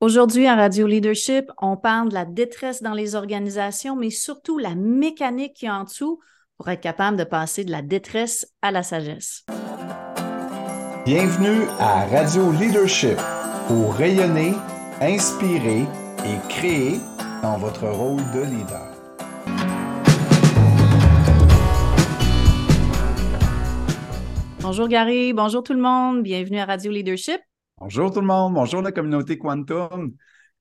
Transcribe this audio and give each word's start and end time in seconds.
Aujourd'hui, 0.00 0.46
à 0.46 0.54
Radio 0.54 0.86
Leadership, 0.86 1.50
on 1.60 1.76
parle 1.76 2.10
de 2.10 2.14
la 2.14 2.24
détresse 2.24 2.84
dans 2.84 2.92
les 2.92 3.16
organisations, 3.16 3.96
mais 3.96 4.10
surtout 4.10 4.56
la 4.56 4.76
mécanique 4.76 5.54
qui 5.54 5.66
est 5.66 5.70
en 5.70 5.82
dessous 5.82 6.20
pour 6.56 6.68
être 6.68 6.80
capable 6.80 7.16
de 7.16 7.24
passer 7.24 7.64
de 7.64 7.72
la 7.72 7.82
détresse 7.82 8.46
à 8.62 8.70
la 8.70 8.84
sagesse. 8.84 9.44
Bienvenue 11.04 11.66
à 11.80 12.06
Radio 12.06 12.52
Leadership 12.52 13.18
pour 13.66 13.92
rayonner, 13.92 14.52
inspirer 15.00 15.80
et 15.80 16.48
créer 16.48 17.00
dans 17.42 17.58
votre 17.58 17.88
rôle 17.88 18.22
de 18.32 18.42
leader. 18.42 18.94
Bonjour 24.60 24.86
Gary, 24.86 25.32
bonjour 25.32 25.64
tout 25.64 25.72
le 25.74 25.80
monde, 25.80 26.22
bienvenue 26.22 26.60
à 26.60 26.66
Radio 26.66 26.92
Leadership. 26.92 27.40
Bonjour 27.80 28.10
tout 28.12 28.20
le 28.20 28.26
monde, 28.26 28.54
bonjour 28.54 28.82
la 28.82 28.90
communauté 28.90 29.38
Quantum. 29.38 30.12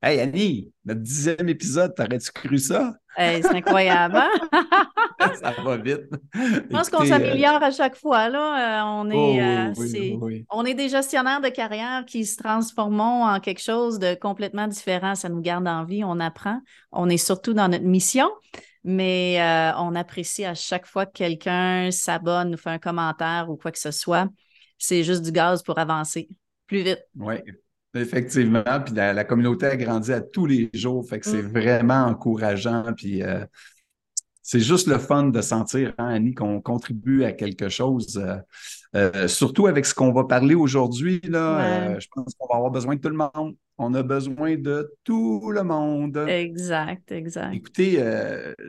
Hey 0.04 0.20
Annie, 0.20 0.72
notre 0.86 1.02
dixième 1.02 1.50
épisode, 1.50 1.96
t'aurais-tu 1.96 2.32
cru 2.32 2.60
ça? 2.60 2.94
c'est 3.18 3.44
incroyable. 3.48 4.18
Hein? 4.18 4.68
ça 5.42 5.56
va 5.64 5.78
vite. 5.78 6.04
Je 6.36 6.60
pense 6.70 6.92
qu'on 6.92 7.04
s'améliore 7.06 7.64
à 7.64 7.72
chaque 7.72 7.96
fois. 7.96 8.30
Là. 8.30 8.84
Euh, 8.84 8.86
on, 8.86 9.10
est, 9.10 9.74
oh, 9.76 9.82
euh, 9.82 10.40
on 10.52 10.66
est 10.66 10.76
des 10.76 10.90
gestionnaires 10.90 11.42
de 11.42 11.50
carrière 11.50 12.06
qui 12.06 12.24
se 12.24 12.38
transforment 12.38 13.24
en 13.24 13.40
quelque 13.40 13.64
chose 13.64 13.98
de 13.98 14.14
complètement 14.14 14.68
différent. 14.68 15.16
Ça 15.16 15.28
nous 15.28 15.42
garde 15.42 15.68
en 15.68 15.86
vie, 15.86 16.04
on 16.04 16.20
apprend. 16.20 16.62
On 16.92 17.10
est 17.10 17.18
surtout 17.18 17.56
dans 17.56 17.68
notre 17.68 17.86
mission, 17.86 18.30
mais 18.84 19.42
euh, 19.42 19.72
on 19.80 19.96
apprécie 19.96 20.46
à 20.46 20.54
chaque 20.54 20.86
fois 20.86 21.08
que 21.08 21.14
quelqu'un 21.14 21.90
s'abonne, 21.90 22.52
nous 22.52 22.58
fait 22.58 22.70
un 22.70 22.80
commentaire 22.80 23.50
ou 23.50 23.58
quoi 23.58 23.72
que 23.72 23.80
ce 23.80 23.90
soit. 23.90 24.28
C'est 24.78 25.04
juste 25.04 25.24
du 25.24 25.32
gaz 25.32 25.64
pour 25.64 25.80
avancer 25.80 26.30
plus 26.68 26.84
vite. 26.84 27.04
Oui, 27.16 27.36
effectivement. 27.96 28.64
Puis 28.86 28.94
la, 28.94 29.24
communauté 29.24 29.68
a 29.68 29.76
grandi 29.76 30.12
à 30.14 30.22
tous 30.22 30.46
les 30.46 30.70
jours. 30.74 31.08
Fait 31.08 31.20
que 31.20 31.26
c'est 31.26 31.42
mm. 31.42 31.52
vraiment 31.52 32.06
encourageant. 32.06 32.94
Puis 32.96 33.24
euh, 33.24 33.46
c'est 34.44 34.60
juste 34.60 34.88
le 34.88 34.98
fun 34.98 35.26
de 35.28 35.42
sentir, 35.42 35.94
hein, 35.98 36.08
Annie, 36.08 36.34
qu'on 36.34 36.62
contribue 36.62 37.24
à 37.24 37.32
quelque 37.32 37.70
chose. 37.70 38.18
Euh, 38.18 38.38
euh, 38.96 39.28
surtout 39.28 39.68
avec 39.68 39.86
ce 39.86 39.94
qu'on 39.94 40.14
va 40.14 40.24
parler 40.24 40.56
aujourd'hui, 40.56 41.20
là, 41.24 42.00
je 42.00 42.08
pense 42.14 42.34
qu'on 42.38 42.48
va 42.48 42.56
avoir 42.58 42.72
besoin 42.72 42.96
de 42.96 43.02
tout 43.02 43.10
le 43.10 43.18
monde. 43.18 43.56
On 43.80 43.94
a 43.94 44.02
besoin 44.02 44.56
de 44.56 44.92
tout 45.04 45.52
le 45.52 45.64
monde. 45.64 46.18
Exact, 46.28 47.12
exact. 47.12 47.54
Écoutez, 47.54 48.04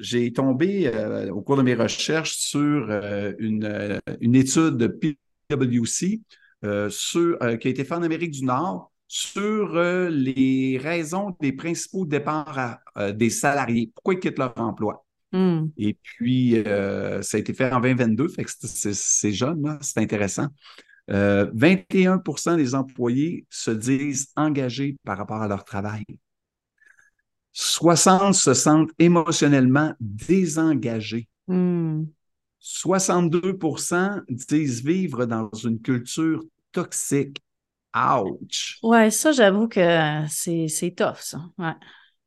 j'ai 0.01 0.33
tombé 0.33 0.91
au 1.30 1.41
cours 1.41 1.56
de 1.56 1.62
mes 1.62 1.75
recherches 1.75 2.36
sur 2.36 2.91
une, 3.39 4.01
une 4.20 4.34
étude 4.34 4.77
de 4.77 4.86
PwC 5.48 6.20
euh, 6.64 6.91
euh, 7.17 7.56
qui 7.56 7.69
a 7.69 7.70
été 7.70 7.84
fait 7.84 7.95
en 7.95 8.03
Amérique 8.03 8.33
du 8.33 8.45
Nord 8.45 8.91
sur 9.06 9.77
euh, 9.77 10.09
les 10.11 10.77
raisons 10.77 11.37
des 11.41 11.53
principaux 11.53 12.05
départs 12.05 12.78
des 13.14 13.31
salariés. 13.31 13.91
Pourquoi 13.95 14.14
ils 14.14 14.20
quittent 14.20 14.39
leur 14.39 14.59
emploi? 14.59 15.05
Hmm. 15.33 15.67
Et 15.77 15.97
puis, 16.03 16.62
ça 16.64 17.36
a 17.36 17.41
été 17.41 17.55
fait 17.55 17.70
en 17.73 17.81
2022, 17.81 18.29
fait 18.29 18.45
que 18.45 18.51
c'est 18.61 19.33
jeune, 19.33 19.79
c'est 19.81 20.01
intéressant. 20.01 20.48
21% 21.09 22.56
des 22.56 22.75
employés 22.75 23.47
se 23.48 23.70
disent 23.70 24.29
engagés 24.36 24.97
par 25.05 25.17
rapport 25.17 25.41
à 25.41 25.48
leur 25.48 25.64
travail. 25.64 26.05
60 27.53 28.34
se 28.34 28.55
sentent 28.55 28.91
émotionnellement 28.98 29.95
désengagés. 30.01 31.29
Hmm. 31.47 32.05
62% 32.61 34.23
disent 34.28 34.84
vivre 34.84 35.27
dans 35.27 35.51
une 35.53 35.81
culture 35.81 36.42
toxique. 36.73 37.39
Ouch! 37.97 38.78
Ouais, 38.83 39.11
ça, 39.11 39.33
j'avoue 39.33 39.69
que 39.69 40.25
c'est 40.28 40.95
tough, 40.97 41.20
ça. 41.20 41.41
Ouais. 41.56 41.75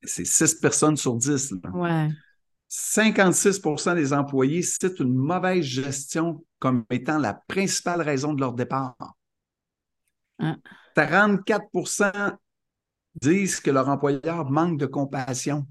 C'est 0.03 0.25
6 0.25 0.55
personnes 0.55 0.97
sur 0.97 1.15
10. 1.15 1.53
Ouais. 1.73 2.09
56% 2.69 3.95
des 3.95 4.13
employés 4.13 4.61
citent 4.61 4.99
une 4.99 5.13
mauvaise 5.13 5.63
gestion 5.63 6.43
comme 6.57 6.85
étant 6.89 7.19
la 7.19 7.33
principale 7.33 8.01
raison 8.01 8.33
de 8.33 8.39
leur 8.39 8.53
départ. 8.53 8.95
34% 10.95 12.37
disent 13.15 13.59
que 13.59 13.71
leur 13.71 13.89
employeur 13.89 14.49
manque 14.49 14.79
de 14.79 14.85
compassion. 14.85 15.67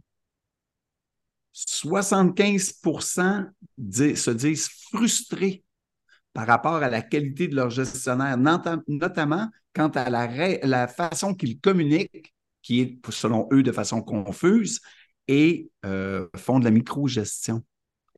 75% 1.55 3.47
se 3.89 4.31
disent 4.31 4.69
frustrés 4.93 5.65
par 6.33 6.47
rapport 6.47 6.77
à 6.77 6.89
la 6.89 7.03
qualité 7.03 7.49
de 7.49 7.57
leur 7.57 7.71
gestionnaire, 7.71 8.37
notamment 8.39 9.49
quant 9.75 9.89
à 9.89 10.11
la, 10.11 10.89
façon 10.89 11.35
qu'ils 11.35 11.59
communiquent, 11.61 12.33
qui 12.63 12.81
est 12.81 12.99
selon 13.11 13.49
eux 13.53 13.63
de 13.63 13.73
façon 13.73 14.03
confuse, 14.03 14.81
et 15.29 15.71
euh, 15.85 16.29
font 16.37 16.59
de 16.59 16.65
la 16.65 16.71
micro-gestion. 16.71 17.63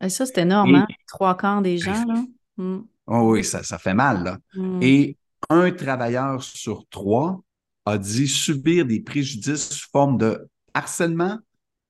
Et 0.01 0.09
ça, 0.09 0.27
c'est 0.27 0.39
énorme, 0.39 0.75
hein? 0.75 0.87
Trois 1.07 1.37
quarts 1.37 1.63
des 1.63 1.79
gens, 1.79 2.05
là? 2.07 2.25
Mm. 2.57 2.81
Oh 3.07 3.33
oui, 3.33 3.45
ça, 3.45 3.63
ça, 3.63 3.79
fait 3.79 3.95
mal, 3.95 4.25
là. 4.25 4.39
Mm. 4.55 4.83
Et 4.83 5.17
un 5.49 5.71
travailleur 5.71 6.43
sur 6.43 6.87
trois 6.89 7.41
a 7.85 7.99
dit 7.99 8.29
subir 8.29 8.87
des 8.87 9.01
préjudices 9.01 9.71
sous 9.71 9.89
forme 9.91 10.19
de 10.19 10.49
harcèlement, 10.75 11.39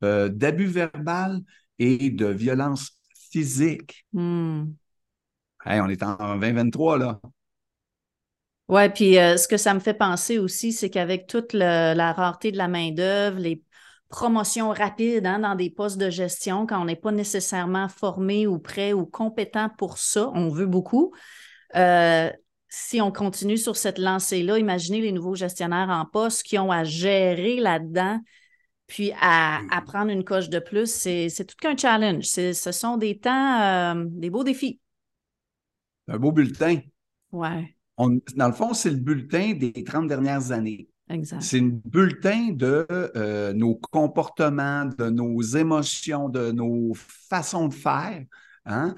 euh, 0.02 0.28
d'abus 0.28 0.66
verbal 0.66 1.40
et 1.78 2.10
de 2.10 2.26
violence 2.26 2.98
physique. 3.30 4.06
Hmm. 4.12 4.66
on 5.64 5.88
est 5.88 6.02
en 6.02 6.36
2023, 6.36 6.98
là. 6.98 7.20
Oui, 8.68 8.88
puis 8.88 9.18
euh, 9.18 9.36
ce 9.36 9.48
que 9.48 9.56
ça 9.56 9.74
me 9.74 9.80
fait 9.80 9.94
penser 9.94 10.38
aussi, 10.38 10.72
c'est 10.72 10.88
qu'avec 10.88 11.26
toute 11.26 11.52
la 11.52 12.12
rareté 12.12 12.52
de 12.52 12.56
la 12.56 12.68
main-d'œuvre, 12.68 13.38
les 13.38 13.62
promotions 14.12 14.70
rapides 14.70 15.26
hein, 15.26 15.40
dans 15.40 15.56
des 15.56 15.70
postes 15.70 15.98
de 15.98 16.10
gestion, 16.10 16.66
quand 16.66 16.80
on 16.80 16.84
n'est 16.84 16.94
pas 16.94 17.10
nécessairement 17.10 17.88
formé 17.88 18.46
ou 18.46 18.58
prêt 18.58 18.92
ou 18.92 19.06
compétent 19.06 19.70
pour 19.76 19.98
ça, 19.98 20.30
on 20.34 20.48
veut 20.48 20.66
beaucoup. 20.66 21.12
Euh, 21.74 22.30
si 22.68 23.00
on 23.00 23.10
continue 23.10 23.56
sur 23.56 23.76
cette 23.76 23.98
lancée-là, 23.98 24.58
imaginez 24.58 25.00
les 25.00 25.12
nouveaux 25.12 25.34
gestionnaires 25.34 25.88
en 25.88 26.04
poste 26.04 26.44
qui 26.44 26.58
ont 26.58 26.70
à 26.70 26.84
gérer 26.84 27.56
là-dedans 27.56 28.20
puis 28.92 29.10
à, 29.22 29.62
prendre 29.86 30.10
une 30.10 30.22
coche 30.22 30.50
de 30.50 30.58
plus, 30.58 30.92
c'est 30.92 31.46
tout 31.46 31.56
qu'un 31.58 31.74
challenge. 31.74 32.24
Ce 32.24 32.72
sont 32.72 32.98
des 32.98 33.16
temps, 33.18 33.62
euh, 33.62 34.04
des 34.06 34.28
beaux 34.28 34.44
défis. 34.44 34.80
Un 36.08 36.18
beau 36.18 36.30
bulletin. 36.30 36.80
Ouais. 37.32 37.74
dans 37.96 38.46
le 38.48 38.52
fond, 38.52 38.74
c'est 38.74 38.90
le 38.90 38.98
bulletin 38.98 39.54
des 39.54 39.72
30 39.72 40.08
dernières 40.08 40.52
années. 40.52 40.90
Exact. 41.08 41.40
C'est 41.40 41.60
un 41.60 41.70
bulletin 41.86 42.50
de 42.52 42.86
euh, 42.90 43.54
nos 43.54 43.76
comportements, 43.76 44.84
de 44.84 45.08
nos 45.08 45.40
émotions, 45.40 46.28
de 46.28 46.52
nos 46.52 46.92
façons 46.94 47.68
de 47.68 47.74
faire. 47.74 48.22
Hein. 48.66 48.94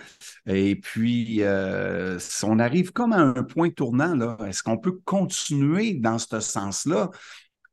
Et 0.47 0.75
puis, 0.75 1.37
euh, 1.43 2.19
on 2.43 2.59
arrive 2.59 2.91
comme 2.91 3.13
à 3.13 3.21
un 3.21 3.45
point 3.45 3.71
tournant. 3.71 4.37
Est-ce 4.39 4.65
qu'on 4.65 4.77
peut 4.77 4.99
continuer 5.05 5.95
dans 5.95 6.19
ce 6.19 6.41
sens-là? 6.41 7.13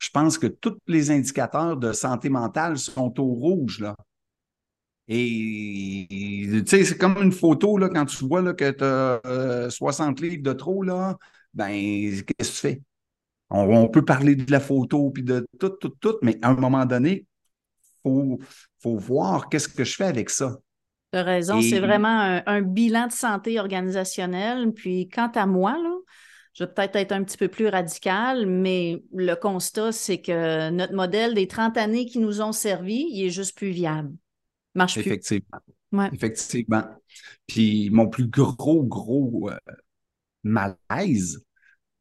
Je 0.01 0.09
pense 0.09 0.39
que 0.39 0.47
tous 0.47 0.78
les 0.88 1.12
indicateurs 1.12 1.78
de 1.78 1.94
santé 1.94 2.29
mentale 2.29 2.79
sont 2.79 3.19
au 3.19 3.34
rouge, 3.34 3.79
là. 3.79 3.95
Et 5.07 6.07
tu 6.09 6.63
sais, 6.66 6.84
c'est 6.85 6.97
comme 6.97 7.17
une 7.22 7.31
photo, 7.31 7.78
là, 7.78 7.88
quand 7.89 8.06
tu 8.06 8.25
vois 8.25 8.41
là, 8.41 8.53
que 8.53 8.72
tu 8.72 8.84
as 8.84 9.69
60 9.69 10.19
livres 10.22 10.41
de 10.41 10.53
trop, 10.53 10.81
là, 10.81 11.17
ben, 11.53 11.69
qu'est-ce 11.69 12.23
que 12.23 12.44
tu 12.44 12.62
fais? 12.62 12.81
On, 13.50 13.89
peut 13.89 14.06
parler 14.06 14.35
de 14.35 14.50
la 14.50 14.62
photo 14.62 15.12
puis 15.12 15.23
de 15.23 15.45
tout, 15.59 15.69
tout, 15.69 15.89
tout, 15.89 16.16
mais 16.22 16.39
à 16.41 16.50
un 16.50 16.56
moment 16.56 16.85
donné, 16.85 17.28
il 17.83 18.01
faut, 18.01 18.39
faut, 18.79 18.97
voir 18.97 19.50
qu'est-ce 19.50 19.68
que 19.68 19.83
je 19.83 19.95
fais 19.95 20.06
avec 20.06 20.29
ça. 20.29 20.57
Tu 21.12 21.19
as 21.19 21.23
raison, 21.23 21.62
c'est 21.62 21.81
vraiment 21.81 22.07
un, 22.07 22.41
un, 22.45 22.62
bilan 22.62 23.07
de 23.07 23.12
santé 23.12 23.59
organisationnelle. 23.59 24.72
Puis 24.72 25.09
quant 25.09 25.31
à 25.35 25.45
moi, 25.45 25.73
là, 25.73 25.95
je 26.53 26.63
vais 26.63 26.72
peut-être 26.72 26.95
être 26.95 27.12
un 27.12 27.23
petit 27.23 27.38
peu 27.38 27.47
plus 27.47 27.67
radical, 27.67 28.45
mais 28.45 29.03
le 29.13 29.35
constat, 29.35 29.91
c'est 29.91 30.22
que 30.22 30.69
notre 30.69 30.94
modèle 30.94 31.34
des 31.34 31.47
30 31.47 31.78
années 31.78 32.06
qui 32.06 32.19
nous 32.19 32.42
ont 32.42 32.51
servi, 32.51 33.07
il 33.12 33.25
est 33.25 33.30
juste 33.30 33.57
plus 33.57 33.71
viable. 33.71 34.13
Marche 34.75 34.98
Effectivement. 34.98 35.59
Effectivement. 36.13 36.83
Puis 37.48 37.89
mon 37.89 38.07
plus 38.07 38.27
gros, 38.27 38.83
gros 38.83 39.50
euh, 39.50 39.57
malaise, 40.44 41.44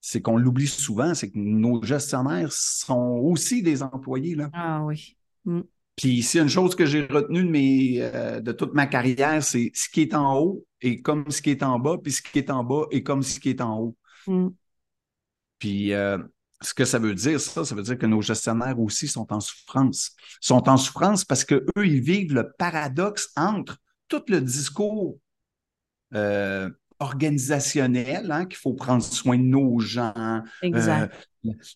c'est 0.00 0.22
qu'on 0.22 0.36
l'oublie 0.36 0.66
souvent, 0.66 1.14
c'est 1.14 1.30
que 1.30 1.38
nos 1.38 1.82
gestionnaires 1.82 2.52
sont 2.52 3.20
aussi 3.22 3.62
des 3.62 3.82
employés. 3.82 4.34
Là. 4.34 4.50
Ah 4.52 4.82
oui. 4.84 5.16
Mm. 5.44 5.60
Puis 5.96 6.22
c'est 6.22 6.38
une 6.38 6.48
chose 6.48 6.74
que 6.74 6.86
j'ai 6.86 7.04
retenue 7.06 7.44
de, 7.44 7.50
mes, 7.50 7.96
euh, 8.00 8.40
de 8.40 8.52
toute 8.52 8.72
ma 8.74 8.86
carrière, 8.86 9.42
c'est 9.42 9.70
ce 9.74 9.88
qui 9.88 10.02
est 10.02 10.14
en 10.14 10.38
haut 10.38 10.64
est 10.80 11.02
comme 11.02 11.30
ce 11.30 11.42
qui 11.42 11.50
est 11.50 11.62
en 11.62 11.78
bas, 11.78 11.98
puis 12.02 12.12
ce 12.12 12.22
qui 12.22 12.38
est 12.38 12.50
en 12.50 12.64
bas 12.64 12.86
est 12.90 13.02
comme 13.02 13.22
ce 13.22 13.38
qui 13.38 13.50
est 13.50 13.60
en 13.60 13.78
haut. 13.78 13.96
Mm. 14.26 14.48
Puis, 15.58 15.92
euh, 15.92 16.18
ce 16.60 16.74
que 16.74 16.84
ça 16.84 16.98
veut 16.98 17.14
dire, 17.14 17.40
ça, 17.40 17.64
ça 17.64 17.74
veut 17.74 17.82
dire 17.82 17.98
que 17.98 18.06
nos 18.06 18.22
gestionnaires 18.22 18.78
aussi 18.78 19.08
sont 19.08 19.32
en 19.32 19.40
souffrance. 19.40 20.14
sont 20.40 20.68
en 20.68 20.76
souffrance 20.76 21.24
parce 21.24 21.44
qu'eux, 21.44 21.64
ils 21.76 22.00
vivent 22.00 22.34
le 22.34 22.52
paradoxe 22.58 23.30
entre 23.36 23.78
tout 24.08 24.22
le 24.28 24.40
discours 24.40 25.18
euh, 26.14 26.68
organisationnel, 26.98 28.30
hein, 28.30 28.44
qu'il 28.44 28.58
faut 28.58 28.74
prendre 28.74 29.02
soin 29.02 29.38
de 29.38 29.42
nos 29.42 29.78
gens, 29.80 30.42
euh, 30.62 31.06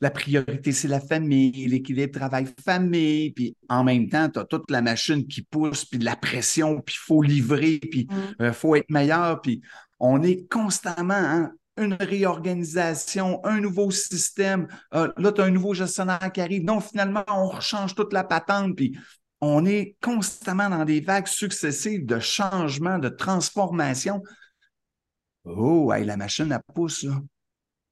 la 0.03 0.11
priorité, 0.11 0.73
c'est 0.73 0.89
la 0.89 1.01
famille, 1.01 1.67
l'équilibre 1.67 2.19
travail-famille, 2.19 3.31
puis 3.31 3.57
en 3.71 3.85
même 3.85 4.11
temps, 4.11 4.29
tu 4.29 4.39
as 4.39 4.45
toute 4.45 4.71
la 4.71 4.83
machine 4.83 5.27
qui 5.27 5.41
pousse, 5.41 5.87
puis 5.87 5.99
de 5.99 6.05
la 6.05 6.17
pression, 6.17 6.83
puis 6.83 6.97
il 6.99 7.05
faut 7.07 7.23
livrer, 7.23 7.79
puis 7.79 8.07
il 8.39 8.47
mm. 8.47 8.53
faut 8.53 8.77
être 8.77 8.91
meilleur, 8.91 9.41
puis 9.41 9.63
on 9.99 10.23
est 10.23 10.47
constamment 10.51 11.15
hein, 11.15 11.53
une 11.77 11.95
réorganisation, 11.95 13.45
un 13.45 13.61
nouveau 13.61 13.91
système. 13.91 14.69
Euh, 14.95 15.13
là, 15.17 15.33
tu 15.33 15.41
as 15.41 15.45
un 15.45 15.51
nouveau 15.51 15.75
gestionnaire 15.75 16.31
qui 16.33 16.41
arrive. 16.41 16.65
Non, 16.65 16.81
finalement, 16.81 17.25
on 17.29 17.49
rechange 17.49 17.95
toute 17.95 18.13
la 18.13 18.25
patente, 18.25 18.77
puis 18.77 18.97
on 19.41 19.67
est 19.67 19.97
constamment 20.01 20.71
dans 20.71 20.85
des 20.85 21.01
vagues 21.01 21.27
successives 21.27 22.07
de 22.07 22.19
changements, 22.19 22.99
de 22.99 23.09
transformations. 23.09 24.23
Oh, 25.45 25.93
la 25.93 26.17
machine, 26.17 26.51
elle 26.53 26.75
pousse, 26.75 27.03
là. 27.03 27.21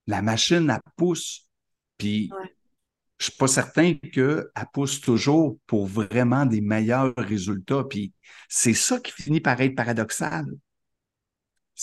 La 0.06 0.23
machine, 0.23 0.70
elle 0.70 0.93
pousse. 0.96 1.49
Puis, 1.99 2.31
je 3.19 3.26
ne 3.26 3.31
suis 3.31 3.38
pas 3.38 3.46
certain 3.46 3.94
qu'elle 3.94 4.46
pousse 4.73 5.00
toujours 5.00 5.58
pour 5.67 5.87
vraiment 5.87 6.46
des 6.46 6.61
meilleurs 6.61 7.14
résultats. 7.17 7.85
Puis, 7.85 8.12
c'est 8.49 8.75
ça 8.75 8.99
qui 8.99 9.12
finit 9.12 9.40
par 9.40 9.61
être 9.61 9.75
paradoxal. 9.75 10.46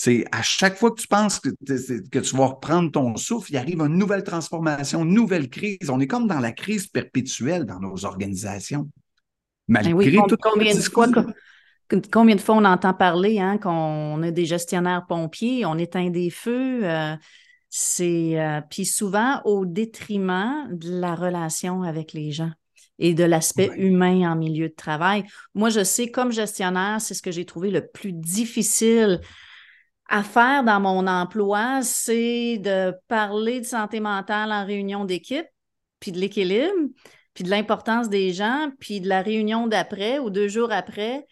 C'est 0.02 0.24
à 0.32 0.42
chaque 0.42 0.78
fois 0.78 0.92
que 0.92 1.02
tu 1.02 1.10
penses 1.10 1.42
que, 1.42 1.50
que, 1.50 2.20
tu 2.20 2.38
vas 2.38 2.46
reprendre 2.46 2.90
ton 2.90 3.18
souffle, 3.18 3.52
il 3.52 3.58
arrive 3.58 3.82
une 3.82 3.98
nouvelle 3.98 4.24
transformation, 4.24 5.04
une 5.04 5.14
nouvelle 5.14 5.50
crise. 5.50 5.90
On 5.90 6.00
est 6.00 6.08
comme 6.08 6.26
dans 6.26 6.40
la 6.40 6.54
crise 6.54 6.88
perpétuelle 6.88 7.66
dans 7.66 7.82
nos 7.82 8.06
organisations. 8.06 8.90
Malgré 9.68 10.12
ben 10.12 10.24
tout 10.26 10.38
combien 10.42 10.74
de 10.74 10.80
fois 10.80 11.08
combien 12.14 12.36
de 12.38 12.40
fois 12.40 12.56
on 12.56 12.64
entend 12.64 12.94
parler 12.94 13.42
hein, 13.42 13.58
qu'on 13.58 14.24
a 14.24 14.32
des 14.32 14.46
gestionnaires 14.46 15.06
pompiers, 15.06 15.66
on 15.66 15.78
éteint 15.78 16.10
des 16.10 16.30
feux. 16.30 16.80
Euh, 16.86 17.18
c'est 17.70 18.40
euh, 18.40 18.62
puis 18.70 18.86
souvent 18.86 19.42
au 19.44 19.66
détriment 19.66 20.70
de 20.72 20.98
la 20.98 21.14
relation 21.14 21.84
avec 21.84 22.14
les 22.14 22.32
gens 22.32 22.52
et 23.00 23.14
de 23.14 23.26
l'aspect 23.26 23.72
humain 23.76 24.32
en 24.32 24.38
milieu 24.38 24.70
de 24.70 24.76
travail. 24.76 25.26
Moi, 25.56 25.70
je 25.70 25.84
sais, 25.84 26.10
comme 26.10 26.32
gestionnaire, 26.32 27.02
c'est 27.02 27.16
ce 27.16 27.22
que 27.22 27.32
j'ai 27.32 27.44
trouvé 27.44 27.70
le 27.70 27.86
plus 27.86 28.14
difficile 28.14 29.20
à 30.10 30.24
faire 30.24 30.64
dans 30.64 30.80
mon 30.80 31.06
emploi, 31.08 31.82
c'est 31.84 32.58
de 32.58 32.94
parler 33.08 33.62
de 33.62 33.66
santé 33.66 34.00
mentale 34.00 34.52
en 34.52 34.66
réunion 34.66 35.06
d'équipe, 35.06 35.46
puis 36.00 36.12
de 36.12 36.18
l'équilibre, 36.18 36.90
puis 37.36 37.44
de 37.44 37.50
l'importance 37.50 38.10
des 38.10 38.34
gens, 38.34 38.72
puis 38.80 39.02
de 39.02 39.08
la 39.08 39.22
réunion 39.22 39.68
d'après 39.68 40.18
ou 40.18 40.32
deux 40.32 40.48
jours 40.48 40.72
après, 40.72 41.28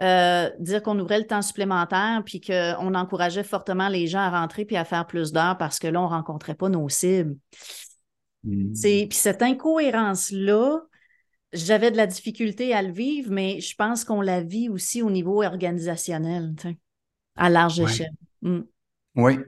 euh, 0.00 0.50
dire 0.58 0.82
qu'on 0.82 0.98
ouvrait 0.98 1.18
le 1.18 1.26
temps 1.26 1.42
supplémentaire, 1.42 2.22
puis 2.24 2.40
qu'on 2.40 2.94
encourageait 2.94 3.44
fortement 3.44 3.88
les 3.88 4.06
gens 4.06 4.20
à 4.20 4.30
rentrer 4.30 4.64
puis 4.64 4.76
à 4.76 4.84
faire 4.84 5.06
plus 5.06 5.32
d'heures 5.32 5.58
parce 5.58 5.78
que 5.78 5.86
là, 5.86 6.00
on 6.00 6.04
ne 6.04 6.08
rencontrait 6.08 6.54
pas 6.54 6.70
nos 6.70 6.88
cibles. 6.88 7.36
Mmh. 8.44 8.72
Puis 8.72 9.08
cette 9.12 9.42
incohérence-là, 9.42 10.80
j'avais 11.52 11.90
de 11.90 11.98
la 11.98 12.06
difficulté 12.06 12.72
à 12.72 12.80
le 12.80 12.92
vivre, 12.92 13.30
mais 13.30 13.60
je 13.60 13.74
pense 13.76 14.04
qu'on 14.04 14.22
la 14.22 14.40
vit 14.40 14.70
aussi 14.70 15.02
au 15.02 15.10
niveau 15.10 15.42
organisationnel 15.42 16.54
à 17.36 17.50
large 17.50 17.80
échelle. 17.80 18.12
Mm. 18.42 18.60
Oui. 19.16 19.38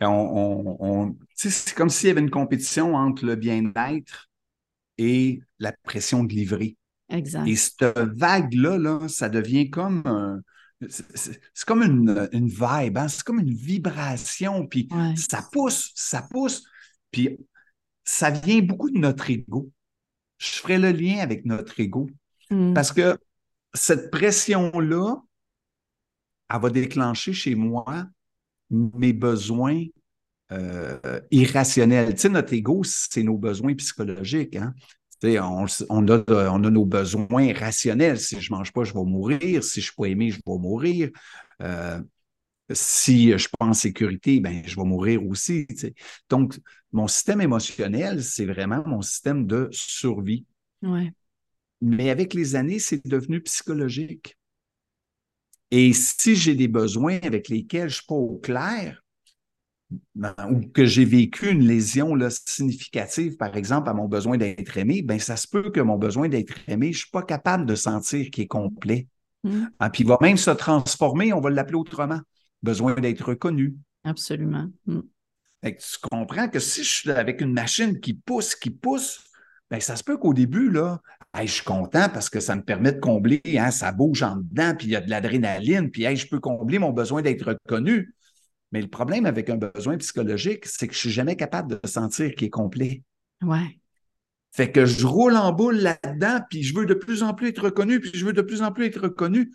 On, 0.00 1.16
c'est 1.34 1.74
comme 1.74 1.90
s'il 1.90 2.08
y 2.08 2.10
avait 2.10 2.20
une 2.20 2.30
compétition 2.30 2.94
entre 2.94 3.24
le 3.24 3.36
bien-être 3.36 4.28
et 4.98 5.40
la 5.58 5.72
pression 5.84 6.24
de 6.24 6.32
livrer. 6.32 6.76
Exact. 7.08 7.46
Et 7.46 7.54
cette 7.54 7.84
vague-là, 7.84 8.78
là, 8.78 9.08
ça 9.08 9.28
devient 9.28 9.70
comme 9.70 10.42
c'est 10.88 11.64
comme 11.66 11.82
une, 11.82 12.28
une 12.32 12.48
vibe, 12.48 12.98
hein? 12.98 13.08
c'est 13.08 13.22
comme 13.22 13.40
une 13.40 13.54
vibration, 13.54 14.66
puis 14.66 14.88
ça 15.16 15.42
pousse, 15.50 15.92
ça 15.94 16.22
pousse, 16.22 16.64
puis 17.10 17.38
ça 18.04 18.30
vient 18.30 18.60
beaucoup 18.60 18.90
de 18.90 18.98
notre 18.98 19.30
ego. 19.30 19.70
Je 20.38 20.58
ferai 20.60 20.78
le 20.78 20.92
lien 20.92 21.18
avec 21.20 21.46
notre 21.46 21.80
ego. 21.80 22.10
Mm. 22.50 22.74
Parce 22.74 22.92
que 22.92 23.18
cette 23.72 24.10
pression-là, 24.10 25.16
elle 26.52 26.60
va 26.60 26.70
déclencher 26.70 27.32
chez 27.32 27.54
moi 27.54 28.06
mes 28.70 29.12
besoins 29.12 29.82
euh, 30.52 31.20
irrationnels. 31.30 32.14
Tu 32.14 32.22
sais, 32.22 32.28
notre 32.28 32.52
ego, 32.52 32.82
c'est 32.84 33.22
nos 33.22 33.38
besoins 33.38 33.74
psychologiques. 33.74 34.56
Hein? 34.56 34.74
On, 35.24 35.66
on, 35.88 36.08
a, 36.08 36.24
on, 36.28 36.64
a, 36.64 36.70
nos 36.70 36.84
besoins 36.84 37.52
rationnels. 37.54 38.20
Si 38.20 38.40
je 38.40 38.52
ne 38.52 38.58
mange 38.58 38.72
pas, 38.72 38.84
je 38.84 38.92
vais 38.92 39.04
mourir. 39.04 39.64
Si 39.64 39.80
je 39.80 39.86
ne 39.86 39.90
suis 39.90 39.94
pas 39.96 40.06
aimé, 40.06 40.30
je 40.30 40.36
vais 40.36 40.58
mourir. 40.58 41.10
Euh, 41.62 42.00
si 42.70 43.28
je 43.28 43.32
ne 43.32 43.38
suis 43.38 43.48
pas 43.58 43.66
en 43.66 43.72
sécurité, 43.72 44.40
ben, 44.40 44.62
je 44.66 44.76
vais 44.76 44.84
mourir 44.84 45.24
aussi. 45.26 45.66
Donc, 46.28 46.58
mon 46.92 47.08
système 47.08 47.40
émotionnel, 47.40 48.22
c'est 48.22 48.46
vraiment 48.46 48.82
mon 48.86 49.02
système 49.02 49.46
de 49.46 49.68
survie. 49.70 50.44
Ouais. 50.82 51.12
Mais 51.80 52.10
avec 52.10 52.34
les 52.34 52.56
années, 52.56 52.78
c'est 52.78 53.06
devenu 53.06 53.40
psychologique. 53.42 54.35
Et 55.70 55.92
si 55.92 56.36
j'ai 56.36 56.54
des 56.54 56.68
besoins 56.68 57.18
avec 57.22 57.48
lesquels 57.48 57.88
je 57.88 57.96
ne 57.96 57.98
suis 57.98 58.06
pas 58.06 58.14
au 58.14 58.36
clair, 58.38 59.02
ou 60.50 60.60
que 60.72 60.84
j'ai 60.84 61.04
vécu 61.04 61.50
une 61.50 61.66
lésion 61.66 62.14
là, 62.14 62.28
significative, 62.30 63.36
par 63.36 63.56
exemple, 63.56 63.88
à 63.88 63.94
mon 63.94 64.06
besoin 64.06 64.36
d'être 64.36 64.76
aimé, 64.76 65.02
ben, 65.02 65.18
ça 65.18 65.36
se 65.36 65.46
peut 65.46 65.70
que 65.70 65.80
mon 65.80 65.96
besoin 65.96 66.28
d'être 66.28 66.54
aimé, 66.66 66.86
je 66.86 66.98
ne 66.98 67.02
suis 67.02 67.10
pas 67.10 67.22
capable 67.22 67.66
de 67.66 67.74
sentir 67.74 68.30
qu'il 68.30 68.44
est 68.44 68.48
complet. 68.48 69.06
Mm. 69.44 69.66
Ah, 69.78 69.90
puis 69.90 70.02
il 70.02 70.08
va 70.08 70.18
même 70.20 70.36
se 70.36 70.50
transformer, 70.50 71.32
on 71.32 71.40
va 71.40 71.50
l'appeler 71.50 71.76
autrement. 71.76 72.20
Besoin 72.62 72.94
d'être 72.94 73.22
reconnu. 73.22 73.76
Absolument. 74.02 74.68
Mm. 74.86 75.00
tu 75.62 75.98
comprends 76.10 76.48
que 76.48 76.58
si 76.58 76.82
je 76.82 76.90
suis 76.90 77.10
avec 77.10 77.40
une 77.40 77.52
machine 77.52 78.00
qui 78.00 78.14
pousse, 78.14 78.56
qui 78.56 78.70
pousse, 78.70 79.24
ben, 79.70 79.80
ça 79.80 79.96
se 79.96 80.02
peut 80.02 80.16
qu'au 80.16 80.34
début, 80.34 80.70
là, 80.70 81.00
je 81.44 81.52
suis 81.52 81.64
content 81.64 82.08
parce 82.08 82.30
que 82.30 82.40
ça 82.40 82.56
me 82.56 82.62
permet 82.62 82.92
de 82.92 83.00
combler, 83.00 83.42
hein, 83.58 83.70
ça 83.70 83.92
bouge 83.92 84.22
en 84.22 84.36
dedans, 84.36 84.74
puis 84.76 84.86
il 84.86 84.90
y 84.90 84.96
a 84.96 85.00
de 85.00 85.10
l'adrénaline, 85.10 85.90
puis 85.90 86.16
je 86.16 86.28
peux 86.28 86.40
combler 86.40 86.78
mon 86.78 86.92
besoin 86.92 87.20
d'être 87.20 87.52
reconnu. 87.52 88.14
Mais 88.72 88.80
le 88.80 88.88
problème 88.88 89.26
avec 89.26 89.50
un 89.50 89.56
besoin 89.56 89.96
psychologique, 89.98 90.66
c'est 90.66 90.88
que 90.88 90.94
je 90.94 90.98
ne 90.98 91.00
suis 91.00 91.10
jamais 91.10 91.36
capable 91.36 91.78
de 91.80 91.86
sentir 91.86 92.34
qu'il 92.34 92.46
est 92.46 92.50
complet. 92.50 93.02
Ouais. 93.42 93.78
Fait 94.52 94.72
que 94.72 94.86
je 94.86 95.06
roule 95.06 95.36
en 95.36 95.52
boule 95.52 95.76
là-dedans, 95.76 96.40
puis 96.48 96.62
je 96.62 96.74
veux 96.74 96.86
de 96.86 96.94
plus 96.94 97.22
en 97.22 97.34
plus 97.34 97.48
être 97.48 97.64
reconnu, 97.64 98.00
puis 98.00 98.10
je 98.14 98.24
veux 98.24 98.32
de 98.32 98.42
plus 98.42 98.62
en 98.62 98.72
plus 98.72 98.86
être 98.86 99.02
reconnu, 99.02 99.52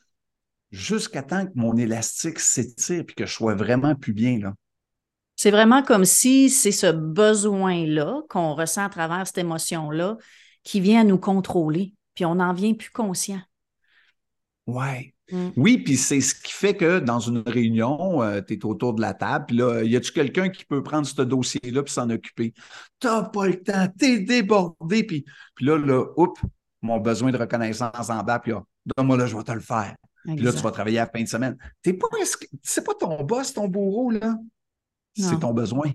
jusqu'à 0.72 1.24
temps 1.24 1.46
que 1.46 1.52
mon 1.56 1.76
élastique 1.76 2.40
s'étire, 2.40 3.04
puis 3.06 3.16
que 3.16 3.26
je 3.26 3.34
sois 3.34 3.56
vraiment 3.56 3.96
plus 3.96 4.14
bien. 4.14 4.38
Là. 4.40 4.54
C'est 5.36 5.52
vraiment 5.52 5.82
comme 5.82 6.06
si 6.06 6.52
c'est 6.52 6.72
ce 6.72 6.92
besoin-là 6.92 8.22
qu'on 8.30 8.54
ressent 8.54 8.86
à 8.86 8.90
travers 8.90 9.26
cette 9.26 9.40
émotion-là 9.40 10.18
qui 10.64 10.80
vient 10.80 11.04
nous 11.04 11.18
contrôler, 11.18 11.94
puis 12.16 12.26
on 12.26 12.36
n'en 12.36 12.54
vient 12.54 12.74
plus 12.74 12.92
conscient. 12.92 13.42
Ouais. 14.68 15.14
Mm. 15.32 15.50
Oui, 15.56 15.78
puis 15.78 15.98
c'est 15.98 16.22
ce 16.22 16.36
qui 16.36 16.52
fait 16.52 16.76
que 16.76 17.00
dans 17.00 17.20
une 17.20 17.44
réunion, 17.46 18.22
euh, 18.22 18.42
tu 18.42 18.56
es 18.56 18.66
autour 18.66 18.94
de 18.94 19.02
la 19.02 19.14
table, 19.14 19.46
puis 19.48 19.58
là, 19.58 19.84
y 19.84 19.96
a-tu 19.96 20.12
quelqu'un 20.12 20.50
qui 20.50 20.66
peut 20.66 20.84
prendre 20.84 21.08
ce 21.08 21.22
dossier-là 21.22 21.84
puis 21.84 21.94
s'en 21.94 22.10
occuper? 22.10 22.54
T'as 23.00 23.24
pas 23.24 23.48
le 23.48 23.62
temps, 23.62 23.88
t'es 23.98 24.20
débordé, 24.20 25.04
puis, 25.04 25.26
puis 25.56 25.66
là, 25.66 25.78
là, 25.78 26.06
oups, 26.18 26.42
mon 26.82 27.00
besoin 27.00 27.32
de 27.32 27.38
reconnaissance 27.38 28.10
en 28.10 28.24
bas, 28.24 28.40
puis 28.40 28.52
là, 28.52 28.64
donne-moi 28.98 29.18
là, 29.18 29.26
je 29.26 29.36
vais 29.36 29.44
te 29.44 29.52
le 29.52 29.60
faire. 29.60 29.96
Puis 30.26 30.38
là, 30.38 30.52
tu 30.54 30.60
vas 30.60 30.72
travailler 30.72 31.00
à 31.00 31.06
la 31.06 31.12
fin 31.12 31.24
de 31.24 31.28
semaine. 31.28 31.58
T'es 31.82 31.94
pas, 31.94 32.08
c'est 32.62 32.84
pas 32.84 32.94
ton 32.94 33.24
boss, 33.24 33.54
ton 33.54 33.68
bourreau, 33.68 34.12
là? 34.12 34.36
C'est 35.16 35.40
ton 35.40 35.54
besoin. 35.54 35.92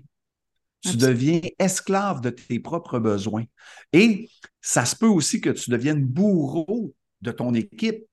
Tu 0.81 0.95
deviens 0.97 1.41
esclave 1.59 2.21
de 2.21 2.29
tes 2.29 2.59
propres 2.59 2.99
besoins. 2.99 3.45
Et 3.93 4.29
ça 4.61 4.85
se 4.85 4.95
peut 4.95 5.07
aussi 5.07 5.41
que 5.41 5.49
tu 5.49 5.69
deviennes 5.69 6.05
bourreau 6.05 6.93
de 7.21 7.31
ton 7.31 7.53
équipe 7.53 8.05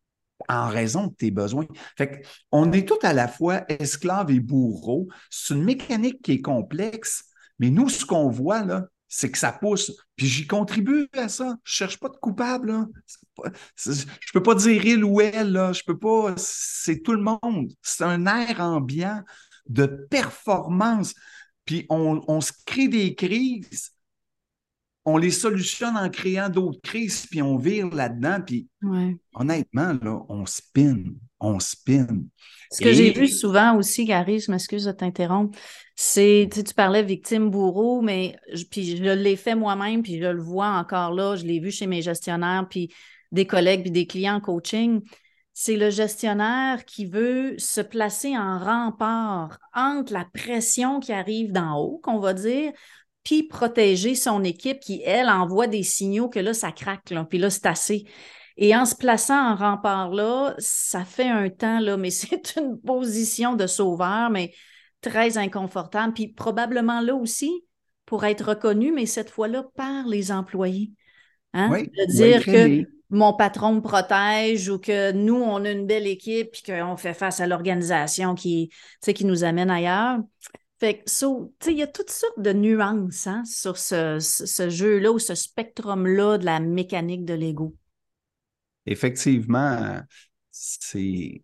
en 0.49 0.68
raison 0.68 1.09
de 1.09 1.14
tes 1.14 1.30
besoins. 1.30 1.66
Fait 1.97 2.23
on 2.52 2.73
est 2.73 2.87
tout 2.87 2.99
à 3.02 3.12
la 3.12 3.28
fois 3.28 3.64
esclave 3.68 4.30
et 4.30 4.40
bourreau. 4.40 5.09
C'est 5.30 5.54
une 5.54 5.64
mécanique 5.64 6.23
qui 6.23 6.33
est 6.33 6.40
complexe, 6.42 7.25
mais 7.59 7.71
nous, 7.71 7.88
ce 7.88 8.04
qu'on 8.04 8.30
voit, 8.30 8.64
là, 8.64 8.87
c'est 9.09 9.30
que 9.30 9.38
ça 9.38 9.52
pousse. 9.52 9.92
Puis 10.16 10.26
j'y 10.26 10.47
contribue 10.47 11.09
à 11.12 11.28
ça. 11.28 11.56
Je 11.62 11.73
cherche 11.73 11.99
pas 12.00 12.09
de 12.09 12.16
coupable. 12.16 12.87
Je 13.76 13.90
ne 13.90 14.33
peux 14.33 14.42
pas 14.42 14.56
dire 14.56 14.85
il 14.85 15.04
ou 15.04 15.21
elle. 15.21 15.52
Là. 15.52 15.73
Je 15.73 15.83
peux 15.87 15.99
pas. 15.99 16.35
C'est 16.37 17.00
tout 17.00 17.12
le 17.12 17.23
monde. 17.23 17.71
C'est 17.80 18.02
un 18.02 18.26
air 18.26 18.61
ambiant 18.61 19.23
de 19.68 19.87
performance 19.87 21.14
puis 21.64 21.87
on, 21.88 22.40
se 22.40 22.52
crée 22.66 22.88
des 22.88 23.14
crises, 23.14 23.92
on 25.04 25.16
les 25.16 25.30
solutionne 25.30 25.97
en 25.97 26.09
créant 26.09 26.49
d'autres 26.49 26.80
crises, 26.83 27.26
puis 27.26 27.42
on 27.42 27.56
vire 27.56 27.88
là-dedans, 27.88 28.38
puis 28.44 28.68
honnêtement, 29.35 29.92
là, 30.02 30.23
on 30.28 30.47
spin, 30.47 31.02
on 31.40 31.61
spin. 31.61 32.06
Ce 32.71 32.83
que 32.83 32.92
j'ai 32.92 33.12
vu 33.12 33.28
souvent 33.28 33.76
aussi, 33.76 34.04
Gary, 34.04 34.40
je 34.40 34.50
m'excuse 34.50 34.85
de 34.85 34.92
t'interrompre, 34.92 35.59
c'est, 35.97 36.49
tu, 36.52 36.64
tu 36.64 36.75
parlais 36.75 37.02
victime-bourreau, 37.02 38.00
mais 38.02 38.37
puis 38.71 38.97
je 38.97 39.02
l'ai 39.02 39.37
fait 39.37 39.54
moi-même, 39.54 40.02
puis 40.02 40.18
je 40.21 40.26
le 40.26 40.42
vois 40.42 40.68
encore 40.68 41.12
là, 41.12 41.37
je 41.37 41.44
l'ai 41.44 41.61
vu 41.61 41.71
chez 41.71 41.87
mes 41.87 42.02
gestionnaires, 42.02 42.66
puis 42.68 42.92
des 43.30 43.47
collègues, 43.47 43.83
puis 43.83 43.90
des 43.90 44.06
clients 44.06 44.37
en 44.37 44.40
coaching 44.40 45.02
c'est 45.55 45.77
le 45.77 45.89
gestionnaire 45.89 46.85
qui 46.85 47.07
veut 47.07 47.55
se 47.59 47.81
placer 47.81 48.37
en 48.37 48.59
rempart 48.59 49.59
entre 49.73 50.13
la 50.13 50.25
pression 50.25 50.99
qui 50.99 51.13
arrive 51.13 51.53
d'en 51.53 51.79
haut, 51.79 52.01
qu'on 52.03 52.19
va 52.19 52.35
dire, 52.35 52.73
puis 53.23 53.45
protéger 53.45 54.17
son 54.17 54.43
équipe 54.43 54.81
qui, 54.81 55.01
elle, 55.05 55.29
envoie 55.29 55.69
des 55.69 55.85
signaux 55.85 56.29
que 56.29 56.41
là, 56.41 56.53
ça 56.53 56.73
craque, 56.73 57.11
là, 57.11 57.25
puis 57.25 57.39
là, 57.39 57.51
c'est 57.51 57.67
assez. 57.67 58.05
Et 58.57 58.75
en 58.77 58.85
se 58.85 58.97
plaçant 58.97 59.53
en 59.53 59.55
rempart 59.55 60.11
là, 60.11 60.55
ça 60.59 61.05
fait 61.05 61.29
un 61.29 61.49
temps, 61.49 61.79
là, 61.79 61.97
mais 61.97 62.11
c'est 62.11 62.57
une 62.57 62.79
position 62.81 63.55
de 63.55 63.69
sauveur, 63.69 64.31
mais 64.31 64.53
très 65.01 65.39
inconfortable. 65.39 66.15
Puis 66.15 66.29
probablement 66.29 67.01
là 67.01 67.15
aussi, 67.15 67.65
pour 68.07 68.25
être 68.25 68.49
reconnu, 68.49 68.91
mais 68.91 69.07
cette 69.07 69.31
fois-là 69.31 69.65
par 69.77 70.07
les 70.09 70.33
employés. 70.33 70.93
Hein? 71.53 71.71
de 71.71 72.11
dire 72.11 72.45
que 72.45 72.85
mon 73.14 73.33
patron 73.33 73.75
me 73.75 73.80
protège 73.80 74.68
ou 74.68 74.78
que 74.78 75.12
nous, 75.12 75.37
on 75.37 75.64
a 75.64 75.71
une 75.71 75.87
belle 75.87 76.06
équipe 76.06 76.54
et 76.54 76.73
qu'on 76.73 76.97
fait 76.97 77.14
face 77.14 77.40
à 77.40 77.47
l'organisation 77.47 78.35
qui, 78.35 78.71
qui 79.02 79.25
nous 79.25 79.44
amène 79.44 79.71
ailleurs. 79.71 80.18
Fait 80.80 80.99
que, 80.99 81.71
il 81.71 81.78
y 81.78 81.83
a 81.83 81.87
toutes 81.87 82.11
sortes 82.11 82.40
de 82.40 82.52
nuances 82.52 83.26
hein, 83.26 83.44
sur 83.44 83.78
ce, 83.78 84.18
ce 84.21 84.68
jeu-là 84.68 85.12
ou 85.12 85.18
ce 85.18 85.35
spectrum-là 85.35 86.38
de 86.38 86.44
la 86.44 86.59
mécanique 86.59 87.25
de 87.25 87.35
l'ego. 87.35 87.76
Effectivement, 88.85 90.00
c'est 90.50 91.42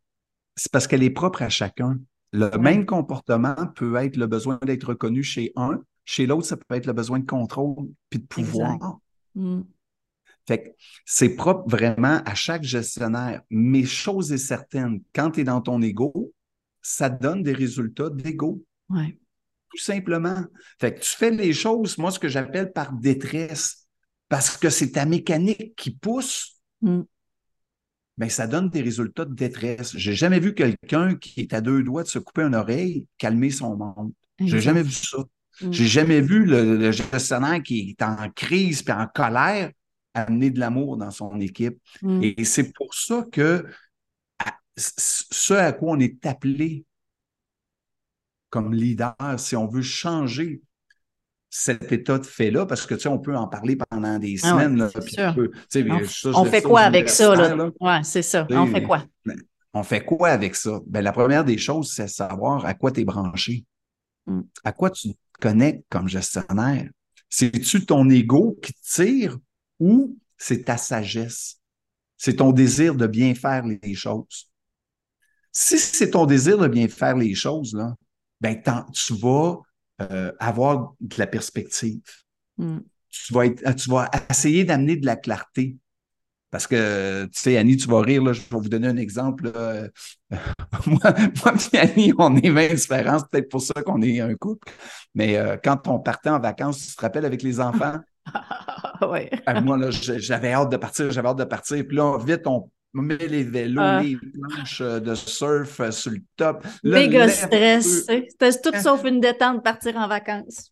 parce 0.72 0.86
qu'elle 0.88 1.04
est 1.04 1.10
propre 1.10 1.42
à 1.42 1.48
chacun. 1.48 1.98
Le 2.32 2.50
même 2.58 2.84
comportement 2.84 3.54
peut 3.74 3.94
être 3.96 4.16
le 4.16 4.26
besoin 4.26 4.58
d'être 4.62 4.88
reconnu 4.88 5.22
chez 5.22 5.52
un, 5.56 5.80
chez 6.04 6.26
l'autre, 6.26 6.46
ça 6.46 6.56
peut 6.56 6.74
être 6.74 6.86
le 6.86 6.92
besoin 6.92 7.20
de 7.20 7.26
contrôle 7.26 7.88
puis 8.08 8.18
de 8.18 8.26
pouvoir. 8.26 8.98
Mm. 9.34 9.60
Fait 10.50 10.64
que 10.64 10.68
c'est 11.06 11.36
propre 11.36 11.70
vraiment 11.70 12.20
à 12.24 12.34
chaque 12.34 12.64
gestionnaire. 12.64 13.40
Mais 13.50 13.84
chose 13.84 14.32
est 14.32 14.38
certaine, 14.38 15.00
quand 15.14 15.30
tu 15.30 15.42
es 15.42 15.44
dans 15.44 15.60
ton 15.60 15.80
ego, 15.80 16.34
ça 16.82 17.08
donne 17.08 17.44
des 17.44 17.52
résultats 17.52 18.10
d'ego. 18.10 18.60
Ouais. 18.88 19.16
Tout 19.68 19.78
simplement. 19.78 20.44
Fait 20.80 20.92
que 20.92 21.00
tu 21.02 21.16
fais 21.16 21.30
les 21.30 21.52
choses, 21.52 21.98
moi, 21.98 22.10
ce 22.10 22.18
que 22.18 22.26
j'appelle 22.26 22.72
par 22.72 22.92
détresse, 22.92 23.86
parce 24.28 24.56
que 24.56 24.70
c'est 24.70 24.90
ta 24.90 25.04
mécanique 25.04 25.76
qui 25.76 25.92
pousse. 25.92 26.60
Mm. 26.80 27.02
Ben, 28.18 28.28
ça 28.28 28.48
donne 28.48 28.70
des 28.70 28.82
résultats 28.82 29.26
de 29.26 29.34
détresse. 29.34 29.96
J'ai 29.96 30.14
jamais 30.14 30.40
vu 30.40 30.52
quelqu'un 30.52 31.14
qui 31.14 31.42
est 31.42 31.54
à 31.54 31.60
deux 31.60 31.84
doigts 31.84 32.02
de 32.02 32.08
se 32.08 32.18
couper 32.18 32.42
une 32.42 32.56
oreille 32.56 33.06
calmer 33.18 33.50
son 33.50 33.76
monde. 33.76 34.12
J'ai 34.40 34.60
jamais 34.60 34.82
vu 34.82 34.90
ça. 34.90 35.18
Mm. 35.62 35.70
J'ai 35.70 35.86
jamais 35.86 36.20
vu 36.20 36.44
le, 36.44 36.90
gestionnaire 36.90 37.62
qui 37.62 37.94
est 37.96 38.02
en 38.02 38.28
crise 38.30 38.82
et 38.88 38.90
en 38.90 39.06
colère 39.06 39.70
amener 40.14 40.50
de 40.50 40.60
l'amour 40.60 40.96
dans 40.96 41.10
son 41.10 41.40
équipe. 41.40 41.78
Mm. 42.02 42.20
Et 42.22 42.44
c'est 42.44 42.72
pour 42.72 42.94
ça 42.94 43.24
que 43.30 43.66
ce 44.76 45.54
à 45.54 45.72
quoi 45.72 45.92
on 45.92 46.00
est 46.00 46.24
appelé 46.26 46.84
comme 48.48 48.74
leader, 48.74 49.14
si 49.38 49.54
on 49.56 49.66
veut 49.66 49.82
changer 49.82 50.60
cet 51.50 51.90
état 51.90 52.18
de 52.18 52.26
fait-là, 52.26 52.66
parce 52.66 52.86
que 52.86 52.94
tu 52.94 53.02
sais, 53.02 53.08
on 53.08 53.18
peut 53.18 53.36
en 53.36 53.48
parler 53.48 53.76
pendant 53.76 54.18
des 54.18 54.36
ah 54.44 54.50
semaines. 54.50 54.88
on, 56.34 56.44
fait 56.44 56.62
quoi 56.62 56.80
avec 56.80 57.08
ça? 57.08 57.34
Là? 57.34 57.70
Oui, 57.80 57.92
c'est 58.04 58.22
ça. 58.22 58.46
On 58.50 58.66
fait 58.66 58.82
quoi? 58.82 59.04
On 59.72 59.82
fait 59.82 60.04
quoi 60.04 60.28
avec 60.28 60.56
ça? 60.56 60.80
Ben, 60.86 61.00
la 61.00 61.12
première 61.12 61.44
des 61.44 61.58
choses, 61.58 61.92
c'est 61.92 62.08
savoir 62.08 62.64
à 62.66 62.74
quoi 62.74 62.90
tu 62.90 63.00
es 63.00 63.04
branché. 63.04 63.64
Mm. 64.26 64.40
À 64.64 64.72
quoi 64.72 64.90
tu 64.90 65.10
te 65.10 65.18
connectes 65.40 65.84
comme 65.88 66.08
gestionnaire? 66.08 66.88
C'est-tu 67.28 67.86
ton 67.86 68.08
ego 68.10 68.58
qui 68.62 68.72
te 68.72 68.80
tire 68.82 69.38
ou 69.80 70.16
c'est 70.36 70.64
ta 70.64 70.76
sagesse? 70.76 71.60
C'est 72.16 72.36
ton 72.36 72.52
désir 72.52 72.94
de 72.94 73.06
bien 73.06 73.34
faire 73.34 73.64
les 73.64 73.94
choses. 73.94 74.50
Si 75.52 75.78
c'est 75.78 76.10
ton 76.10 76.26
désir 76.26 76.58
de 76.58 76.68
bien 76.68 76.86
faire 76.86 77.16
les 77.16 77.34
choses, 77.34 77.74
là, 77.74 77.94
ben, 78.40 78.60
tu 78.92 79.14
vas 79.14 79.58
euh, 80.00 80.32
avoir 80.38 80.94
de 81.00 81.16
la 81.18 81.26
perspective. 81.26 82.02
Hmm. 82.56 82.78
Tu, 83.08 83.32
vas 83.32 83.46
être, 83.46 83.74
tu 83.74 83.90
vas 83.90 84.10
essayer 84.30 84.64
d'amener 84.64 84.96
de 84.96 85.06
la 85.06 85.16
clarté. 85.16 85.76
Parce 86.50 86.66
que, 86.66 87.24
tu 87.26 87.40
sais, 87.40 87.56
Annie, 87.56 87.76
tu 87.76 87.88
vas 87.88 88.00
rire, 88.00 88.24
là, 88.24 88.32
je 88.32 88.40
vais 88.40 88.46
vous 88.50 88.68
donner 88.68 88.88
un 88.88 88.96
exemple. 88.96 89.52
moi, 90.86 91.14
moi 91.44 91.54
et 91.72 91.78
Annie, 91.78 92.12
on 92.18 92.36
est 92.36 92.50
20 92.50 92.74
différences, 92.74 93.22
peut-être 93.30 93.48
pour 93.48 93.62
ça 93.62 93.74
qu'on 93.82 94.02
est 94.02 94.20
un 94.20 94.34
couple. 94.34 94.72
Mais 95.14 95.36
euh, 95.36 95.56
quand 95.62 95.86
on 95.86 96.00
partait 96.00 96.30
en 96.30 96.40
vacances, 96.40 96.88
tu 96.88 96.96
te 96.96 97.00
rappelles 97.00 97.24
avec 97.24 97.42
les 97.42 97.60
enfants? 97.60 98.00
Euh, 99.02 99.60
moi, 99.62 99.78
là, 99.78 99.90
j'avais 99.90 100.52
hâte 100.52 100.70
de 100.70 100.76
partir, 100.76 101.10
j'avais 101.10 101.28
hâte 101.28 101.38
de 101.38 101.44
partir. 101.44 101.84
Puis 101.86 101.96
là, 101.96 102.18
vite, 102.18 102.46
on 102.46 102.68
met 102.92 103.16
les 103.16 103.42
vélos, 103.42 103.80
ah. 103.82 104.02
les 104.02 104.16
planches 104.16 104.82
de 104.82 105.14
surf 105.14 105.90
sur 105.90 106.12
le 106.12 106.18
top. 106.36 106.66
Méga 106.84 107.28
stress. 107.28 108.04
C'était 108.06 108.52
tout 108.60 108.78
sauf 108.78 109.02
une 109.04 109.20
détente 109.20 109.56
de 109.56 109.62
partir 109.62 109.96
en 109.96 110.06
vacances. 110.06 110.70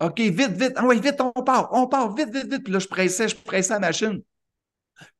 OK, 0.00 0.20
vite, 0.20 0.52
vite. 0.52 0.72
Ah 0.76 0.86
oui, 0.86 1.00
vite, 1.00 1.20
on 1.20 1.32
part, 1.42 1.68
on 1.72 1.88
part, 1.88 2.14
vite, 2.14 2.30
vite, 2.32 2.50
vite. 2.50 2.62
Puis 2.62 2.72
là, 2.72 2.78
je 2.78 2.88
pressais, 2.88 3.28
je 3.28 3.36
pressais 3.36 3.74
la 3.74 3.80
machine. 3.80 4.22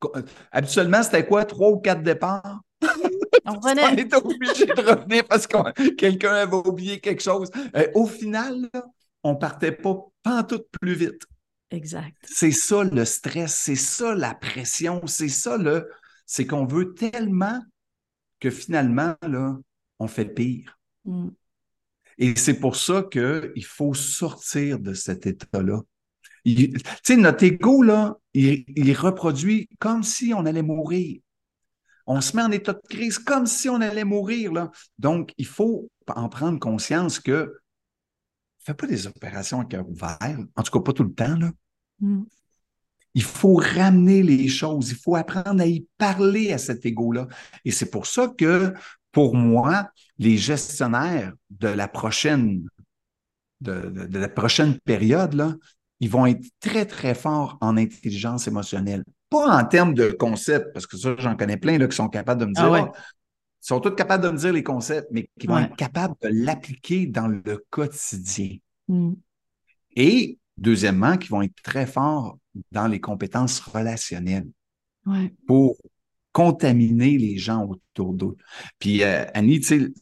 Euh, 0.04 0.22
habituellement, 0.52 1.02
c'était 1.02 1.26
quoi? 1.26 1.44
Trois 1.44 1.70
ou 1.70 1.78
quatre 1.78 2.02
départs? 2.02 2.60
On, 3.46 3.52
on 3.62 3.96
était 3.96 4.16
obligé 4.16 4.64
de 4.64 4.80
revenir 4.80 5.24
parce 5.28 5.46
que 5.46 5.90
quelqu'un 5.96 6.32
avait 6.32 6.54
oublié 6.54 6.98
quelque 6.98 7.22
chose. 7.22 7.50
Euh, 7.76 7.86
au 7.94 8.06
final, 8.06 8.70
on 9.22 9.36
partait 9.36 9.72
pas, 9.72 10.42
tout 10.48 10.62
plus 10.80 10.94
vite. 10.94 11.22
Exact. 11.74 12.16
C'est 12.22 12.52
ça 12.52 12.84
le 12.84 13.04
stress, 13.04 13.54
c'est 13.54 13.74
ça 13.74 14.14
la 14.14 14.34
pression, 14.34 15.06
c'est 15.06 15.28
ça 15.28 15.56
le. 15.56 15.90
C'est 16.24 16.46
qu'on 16.46 16.66
veut 16.66 16.94
tellement 16.94 17.60
que 18.38 18.50
finalement, 18.50 19.16
là, 19.22 19.58
on 19.98 20.06
fait 20.06 20.26
pire. 20.26 20.78
Mm. 21.04 21.28
Et 22.18 22.36
c'est 22.36 22.60
pour 22.60 22.76
ça 22.76 23.04
qu'il 23.10 23.64
faut 23.64 23.92
sortir 23.92 24.78
de 24.78 24.94
cet 24.94 25.26
état-là. 25.26 25.80
Tu 26.44 26.72
sais, 27.02 27.16
notre 27.16 27.42
ego, 27.42 27.82
là, 27.82 28.18
il, 28.34 28.92
reproduit 28.96 29.68
comme 29.80 30.04
si 30.04 30.32
on 30.32 30.46
allait 30.46 30.62
mourir. 30.62 31.20
On 32.06 32.20
se 32.20 32.36
met 32.36 32.42
en 32.42 32.52
état 32.52 32.74
de 32.74 32.82
crise 32.88 33.18
comme 33.18 33.46
si 33.46 33.68
on 33.68 33.80
allait 33.80 34.04
mourir. 34.04 34.52
Là. 34.52 34.70
Donc, 34.98 35.32
il 35.38 35.46
faut 35.46 35.90
en 36.06 36.28
prendre 36.28 36.60
conscience 36.60 37.18
que 37.18 37.52
fais 38.64 38.74
pas 38.74 38.86
des 38.86 39.06
opérations 39.06 39.60
à 39.60 39.64
cœur 39.64 39.88
ouvert, 39.88 40.38
en 40.56 40.62
tout 40.62 40.70
cas 40.70 40.80
pas 40.80 40.92
tout 40.92 41.04
le 41.04 41.12
temps. 41.12 41.36
Là. 41.36 41.50
Mm. 42.04 42.24
Il 43.16 43.22
faut 43.22 43.54
ramener 43.54 44.22
les 44.22 44.48
choses, 44.48 44.90
il 44.90 44.96
faut 44.96 45.14
apprendre 45.14 45.60
à 45.60 45.66
y 45.66 45.86
parler 45.98 46.52
à 46.52 46.58
cet 46.58 46.84
ego-là. 46.84 47.28
Et 47.64 47.70
c'est 47.70 47.90
pour 47.90 48.06
ça 48.06 48.32
que, 48.36 48.74
pour 49.12 49.36
moi, 49.36 49.90
les 50.18 50.36
gestionnaires 50.36 51.32
de 51.50 51.68
la 51.68 51.86
prochaine, 51.86 52.68
de, 53.60 54.18
la 54.18 54.28
prochaine 54.28 54.78
période, 54.80 55.34
là, 55.34 55.54
ils 56.00 56.10
vont 56.10 56.26
être 56.26 56.44
très, 56.58 56.86
très 56.86 57.14
forts 57.14 57.56
en 57.60 57.76
intelligence 57.76 58.48
émotionnelle. 58.48 59.04
Pas 59.30 59.60
en 59.60 59.64
termes 59.64 59.94
de 59.94 60.10
concepts, 60.10 60.72
parce 60.72 60.86
que 60.86 60.96
ça, 60.96 61.14
j'en 61.18 61.36
connais 61.36 61.56
plein 61.56 61.78
là, 61.78 61.86
qui 61.86 61.96
sont 61.96 62.08
capables 62.08 62.40
de 62.40 62.46
me 62.46 62.52
dire, 62.52 62.72
ah 62.74 62.92
ils 63.64 63.66
sont 63.66 63.80
tous 63.80 63.92
capables 63.92 64.24
de 64.24 64.30
me 64.30 64.36
dire 64.36 64.52
les 64.52 64.64
concepts, 64.64 65.08
mais 65.12 65.30
qui 65.38 65.46
vont 65.46 65.58
être 65.58 65.76
capables 65.76 66.14
de 66.20 66.28
l'appliquer 66.30 67.06
dans 67.06 67.28
le 67.28 67.64
quotidien. 67.70 68.56
Mm. 68.88 69.12
Et 69.96 70.38
Deuxièmement, 70.56 71.16
qui 71.16 71.28
vont 71.28 71.42
être 71.42 71.62
très 71.62 71.86
forts 71.86 72.38
dans 72.70 72.86
les 72.86 73.00
compétences 73.00 73.60
relationnelles 73.60 74.48
pour 75.46 75.76
contaminer 76.32 77.18
les 77.18 77.38
gens 77.38 77.66
autour 77.66 78.14
d'eux. 78.14 78.36
Puis 78.78 79.02
euh, 79.02 79.24
Annie, 79.34 79.60
tu 79.60 79.94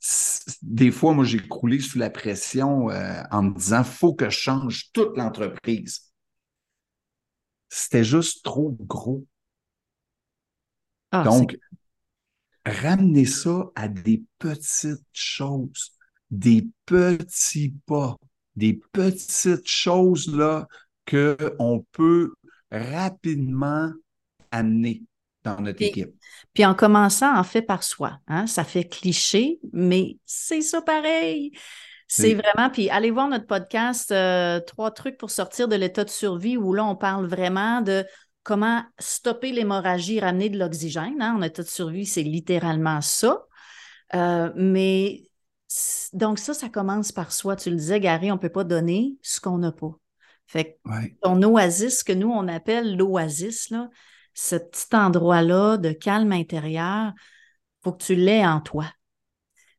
sais, 0.00 0.48
des 0.62 0.90
fois, 0.90 1.14
moi, 1.14 1.24
j'ai 1.24 1.46
croulé 1.46 1.80
sous 1.80 1.98
la 1.98 2.10
pression 2.10 2.90
euh, 2.90 3.22
en 3.30 3.42
me 3.42 3.54
disant, 3.54 3.82
faut 3.82 4.14
que 4.14 4.30
je 4.30 4.38
change 4.38 4.90
toute 4.92 5.16
l'entreprise. 5.16 6.12
C'était 7.68 8.04
juste 8.04 8.44
trop 8.44 8.76
gros. 8.80 9.26
Ah, 11.10 11.24
Donc, 11.24 11.56
ramener 12.64 13.24
ça 13.24 13.70
à 13.74 13.88
des 13.88 14.22
petites 14.38 15.04
choses, 15.12 15.92
des 16.30 16.68
petits 16.86 17.74
pas 17.86 18.16
des 18.56 18.80
petites 18.92 19.68
choses 19.68 20.34
là 20.34 20.66
qu'on 21.08 21.84
peut 21.92 22.34
rapidement 22.70 23.92
amener 24.50 25.02
dans 25.44 25.60
notre 25.60 25.82
équipe. 25.82 26.14
Puis 26.54 26.64
en 26.64 26.74
commençant, 26.74 27.36
en 27.36 27.44
fait, 27.44 27.62
par 27.62 27.82
soi. 27.82 28.18
Hein? 28.26 28.46
Ça 28.46 28.64
fait 28.64 28.84
cliché, 28.84 29.60
mais 29.72 30.16
c'est 30.24 30.62
ça 30.62 30.82
pareil. 30.82 31.52
C'est 32.08 32.34
vraiment, 32.34 32.70
puis 32.70 32.88
allez 32.88 33.10
voir 33.10 33.28
notre 33.28 33.46
podcast 33.46 34.12
euh, 34.12 34.60
Trois 34.60 34.92
trucs 34.92 35.18
pour 35.18 35.30
sortir 35.30 35.66
de 35.66 35.74
l'état 35.74 36.04
de 36.04 36.10
survie 36.10 36.56
où 36.56 36.72
là, 36.72 36.84
on 36.84 36.94
parle 36.94 37.26
vraiment 37.26 37.80
de 37.80 38.04
comment 38.44 38.82
stopper 39.00 39.50
l'hémorragie, 39.50 40.20
ramener 40.20 40.48
de 40.48 40.58
l'oxygène. 40.58 41.20
Hein? 41.20 41.34
En 41.36 41.42
état 41.42 41.62
de 41.62 41.68
survie, 41.68 42.06
c'est 42.06 42.22
littéralement 42.22 43.00
ça. 43.00 43.44
Euh, 44.14 44.52
mais 44.54 45.28
donc, 46.12 46.38
ça, 46.38 46.54
ça 46.54 46.68
commence 46.68 47.12
par 47.12 47.32
soi. 47.32 47.56
Tu 47.56 47.70
le 47.70 47.76
disais, 47.76 48.00
Gary, 48.00 48.30
on 48.30 48.36
ne 48.36 48.40
peut 48.40 48.48
pas 48.48 48.64
donner 48.64 49.16
ce 49.22 49.40
qu'on 49.40 49.58
n'a 49.58 49.72
pas. 49.72 49.92
Fait 50.46 50.78
que 50.84 50.98
ton 51.22 51.42
oasis, 51.42 52.04
que 52.04 52.12
nous, 52.12 52.30
on 52.30 52.46
appelle 52.46 52.96
l'oasis, 52.96 53.70
là, 53.70 53.90
ce 54.34 54.56
petit 54.56 54.94
endroit-là 54.94 55.76
de 55.76 55.90
calme 55.90 56.32
intérieur, 56.32 57.12
il 57.16 57.82
faut 57.82 57.92
que 57.92 58.04
tu 58.04 58.14
l'aies 58.14 58.46
en 58.46 58.60
toi. 58.60 58.86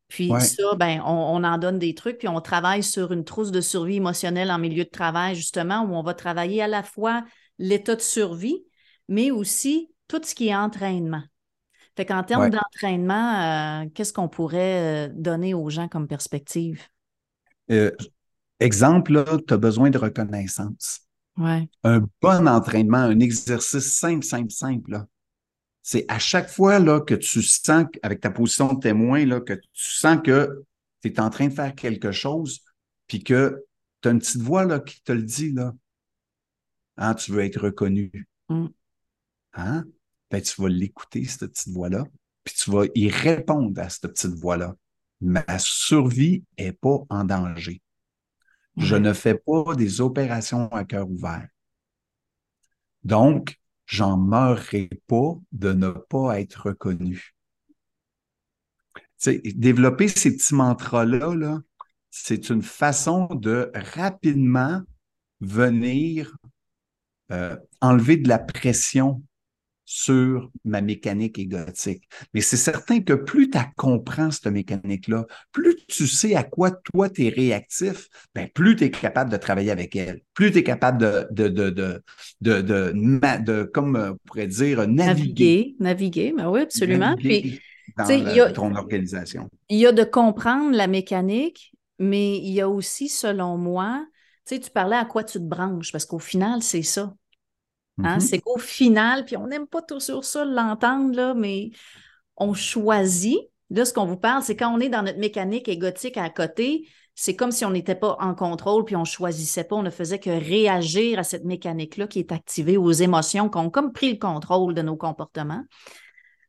Puis 0.08 0.32
ça, 0.40 0.76
ben, 0.76 1.02
on, 1.06 1.44
en 1.44 1.58
donne 1.58 1.80
des 1.80 1.94
trucs, 1.94 2.18
puis 2.18 2.28
on 2.28 2.40
travaille 2.40 2.84
sur 2.84 3.12
une 3.12 3.26
trousse 3.26 3.52
de 3.52 3.60
survie 3.60 3.98
émotionnelle 3.98 4.52
en 4.52 4.58
milieu 4.58 4.86
de 4.86 4.90
travail, 4.90 5.36
justement, 5.36 5.82
où 5.82 5.96
on 5.96 6.04
va 6.04 6.14
travailler 6.14 6.62
à 6.62 6.68
la 6.68 6.82
fois 6.82 7.24
l'état 7.60 7.96
de 7.96 8.02
survie, 8.02 8.66
mais 9.10 9.32
aussi 9.32 9.92
tout 10.08 10.22
ce 10.24 10.34
qui 10.34 10.48
est 10.48 10.56
entraînement. 10.56 11.24
Fait 11.98 12.06
qu'en 12.06 12.24
termes 12.24 12.52
d'entraînement, 12.52 13.82
euh, 13.82 13.90
qu'est-ce 13.96 14.14
qu'on 14.14 14.30
pourrait 14.30 15.08
euh, 15.08 15.14
donner 15.16 15.56
aux 15.56 15.72
gens 15.72 15.88
comme 15.88 16.08
perspective? 16.08 16.84
Euh, 17.72 17.90
exemple, 18.60 19.26
tu 19.48 19.54
as 19.56 19.58
besoin 19.58 19.90
de 19.90 19.98
reconnaissance. 19.98 21.02
Ouais. 21.38 21.68
Un 21.84 22.04
bon 22.22 22.48
entraînement, 22.48 23.00
un 23.00 23.20
exercice 23.20 23.98
simple, 23.98 24.24
simple, 24.24 24.52
simple, 24.52 25.06
c'est 25.82 26.06
à 26.08 26.20
chaque 26.20 26.50
fois 26.50 26.78
là, 26.78 27.02
que 27.02 27.16
tu 27.16 27.42
sens, 27.42 27.86
avec 28.04 28.20
ta 28.20 28.30
position 28.30 28.74
de 28.74 28.80
témoin, 28.80 29.26
là, 29.26 29.42
que 29.42 29.54
tu 29.54 29.70
sens 29.74 30.20
que 30.24 30.66
tu 31.02 31.08
es 31.08 31.20
en 31.20 31.32
train 31.32 31.48
de 31.48 31.54
faire 31.54 31.74
quelque 31.74 32.12
chose, 32.12 32.60
puis 33.08 33.24
que 33.24 33.66
tu 34.02 34.10
as 34.10 34.12
une 34.12 34.20
petite 34.20 34.42
voix 34.44 34.66
là, 34.66 34.80
qui 34.82 35.02
te 35.02 35.14
le 35.14 35.24
dit, 35.24 35.52
là. 35.52 35.74
Hein, 36.98 37.16
tu 37.16 37.32
veux 37.32 37.44
être 37.44 37.60
reconnu. 37.60 38.12
Mm. 38.50 38.68
Hein? 39.54 39.86
Ben, 40.30 40.42
tu 40.42 40.62
vas 40.62 40.70
l'écouter, 40.70 41.24
cette 41.26 41.52
petite 41.52 41.74
voix-là, 41.74 42.06
puis 42.44 42.54
tu 42.56 42.72
vas 42.72 42.86
y 42.96 43.10
répondre 43.10 43.80
à 43.80 43.90
cette 43.90 44.08
petite 44.08 44.36
voix-là. 44.36 44.76
Ma 45.22 45.46
survie 45.58 46.44
est 46.58 46.74
pas 46.74 47.00
en 47.10 47.24
danger. 47.24 47.82
Je 48.78 48.96
ne 48.96 49.14
fais 49.14 49.34
pas 49.34 49.74
des 49.76 50.02
opérations 50.02 50.68
à 50.70 50.84
cœur 50.84 51.10
ouvert. 51.10 51.48
Donc, 53.04 53.58
j'en 53.88 54.18
mourrai 54.18 54.90
pas 55.08 55.34
de 55.52 55.74
ne 55.74 55.90
pas 55.90 56.40
être 56.40 56.68
reconnu. 56.68 57.34
développer 59.26 60.08
ces 60.08 60.36
petits 60.36 60.54
mantras-là, 60.54 61.34
-là, 61.34 61.62
c'est 62.12 62.50
une 62.50 62.62
façon 62.62 63.28
de 63.28 63.72
rapidement 63.74 64.84
venir 65.40 66.36
euh, 67.32 67.58
enlever 67.82 68.18
de 68.18 68.28
la 68.28 68.40
pression 68.40 69.24
sur 69.90 70.52
ma 70.66 70.82
mécanique 70.82 71.40
égotique. 71.40 72.10
Mais 72.34 72.42
c'est 72.42 72.58
certain 72.58 73.00
que 73.00 73.14
plus 73.14 73.50
tu 73.50 73.58
comprends 73.78 74.30
cette 74.32 74.48
mécanique-là, 74.48 75.26
plus 75.54 75.78
tu 75.88 76.08
sais 76.08 76.36
à 76.36 76.44
quoi 76.44 76.72
toi 76.72 77.10
tu 77.10 77.26
es 77.26 77.30
réactif, 77.30 78.10
ben 78.36 78.50
plus 78.54 78.76
tu 78.76 78.84
es 78.84 78.92
capable 78.92 79.32
de 79.32 79.38
travailler 79.38 79.72
avec 79.72 79.96
elle, 79.96 80.20
plus 80.34 80.52
tu 80.52 80.58
es 80.58 80.64
capable 80.64 80.98
de, 80.98 81.28
de, 81.32 81.48
de, 81.48 81.70
de, 81.70 82.04
de, 82.42 82.62
de, 82.62 83.64
comme 83.64 83.96
on 83.96 84.18
pourrait 84.28 84.48
dire, 84.48 84.86
naviguer. 84.90 85.76
Naviguer, 85.80 86.34
ben 86.36 86.50
oui, 86.50 86.60
absolument. 86.60 87.16
Puis, 87.16 87.62
dans 87.98 88.54
ton 88.54 88.76
organisation. 88.76 89.50
Il 89.70 89.78
y 89.78 89.88
a 89.88 89.94
de 89.94 90.04
comprendre 90.04 90.76
la 90.76 90.88
mécanique, 90.88 91.72
mais 91.98 92.38
il 92.40 92.52
y 92.52 92.60
a 92.60 92.68
aussi, 92.68 93.08
selon 93.08 93.58
moi, 93.58 94.06
tu 94.46 94.56
sais, 94.56 94.60
tu 94.62 94.70
parlais 94.70 94.98
à 94.98 95.06
quoi 95.06 95.24
tu 95.24 95.40
te 95.40 95.44
branches, 95.44 95.94
parce 95.94 96.06
qu'au 96.06 96.20
final, 96.20 96.62
c'est 96.62 96.84
ça. 96.84 97.16
Hein, 98.04 98.18
mm-hmm. 98.18 98.20
C'est 98.20 98.40
qu'au 98.40 98.58
final, 98.58 99.26
puis 99.26 99.38
on 99.38 99.48
n'aime 99.48 99.68
pas 99.68 99.82
toujours 99.82 100.26
ça 100.26 100.46
l'entendre, 100.46 101.34
mais 101.36 101.72
on 102.36 102.54
choisit. 102.54 103.40
Là, 103.70 103.86
ce 103.86 103.94
qu'on 103.94 104.06
vous 104.06 104.18
parle, 104.18 104.44
c'est 104.44 104.56
quand 104.56 104.74
on 104.74 104.80
est 104.80 104.90
dans 104.90 105.04
notre 105.04 105.20
mécanique 105.20 105.68
égotique 105.68 106.18
à 106.18 106.30
côté, 106.30 106.88
c'est 107.16 107.36
comme 107.36 107.52
si 107.52 107.66
on 107.66 107.72
n'était 107.72 107.96
pas 107.96 108.16
en 108.20 108.36
contrôle, 108.36 108.86
puis 108.86 108.96
on 108.96 109.02
ne 109.02 109.06
choisissait 109.06 109.64
pas, 109.64 109.76
on 109.76 109.82
ne 109.82 109.90
faisait 109.90 110.20
que 110.20 110.30
réagir 110.30 111.18
à 111.18 111.24
cette 111.24 111.44
mécanique-là 111.44 112.08
qui 112.08 112.20
est 112.20 112.32
activée, 112.32 112.78
aux 112.78 112.92
émotions, 112.92 113.50
qui 113.50 113.58
ont 113.58 113.72
comme 113.72 113.92
pris 113.92 114.12
le 114.12 114.20
contrôle 114.20 114.76
de 114.76 114.84
nos 114.84 114.96
comportements. 114.96 115.64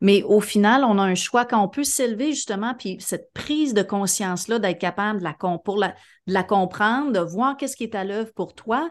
Mais 0.01 0.23
au 0.25 0.41
final, 0.41 0.85
on 0.85 0.99
a 0.99 1.03
un 1.03 1.15
choix 1.15 1.45
quand 1.45 1.63
on 1.63 1.69
peut 1.69 1.85
s'élever 1.85 2.33
justement, 2.33 2.75
puis 2.75 2.99
cette 3.01 3.33
prise 3.33 3.75
de 3.75 3.83
conscience-là, 3.83 4.59
d'être 4.59 4.79
capable 4.79 5.21
de 5.21 5.25
la, 5.25 5.35
pour 5.65 5.79
la, 5.79 5.89
de 6.27 6.33
la 6.33 6.45
comprendre, 6.45 7.13
de 7.13 7.21
voir 7.21 7.57
qu'est-ce 7.57 7.75
qui 7.77 7.85
est 7.85 7.95
à 7.95 8.05
l'œuvre 8.05 8.33
pour 8.35 8.55
toi. 8.55 8.91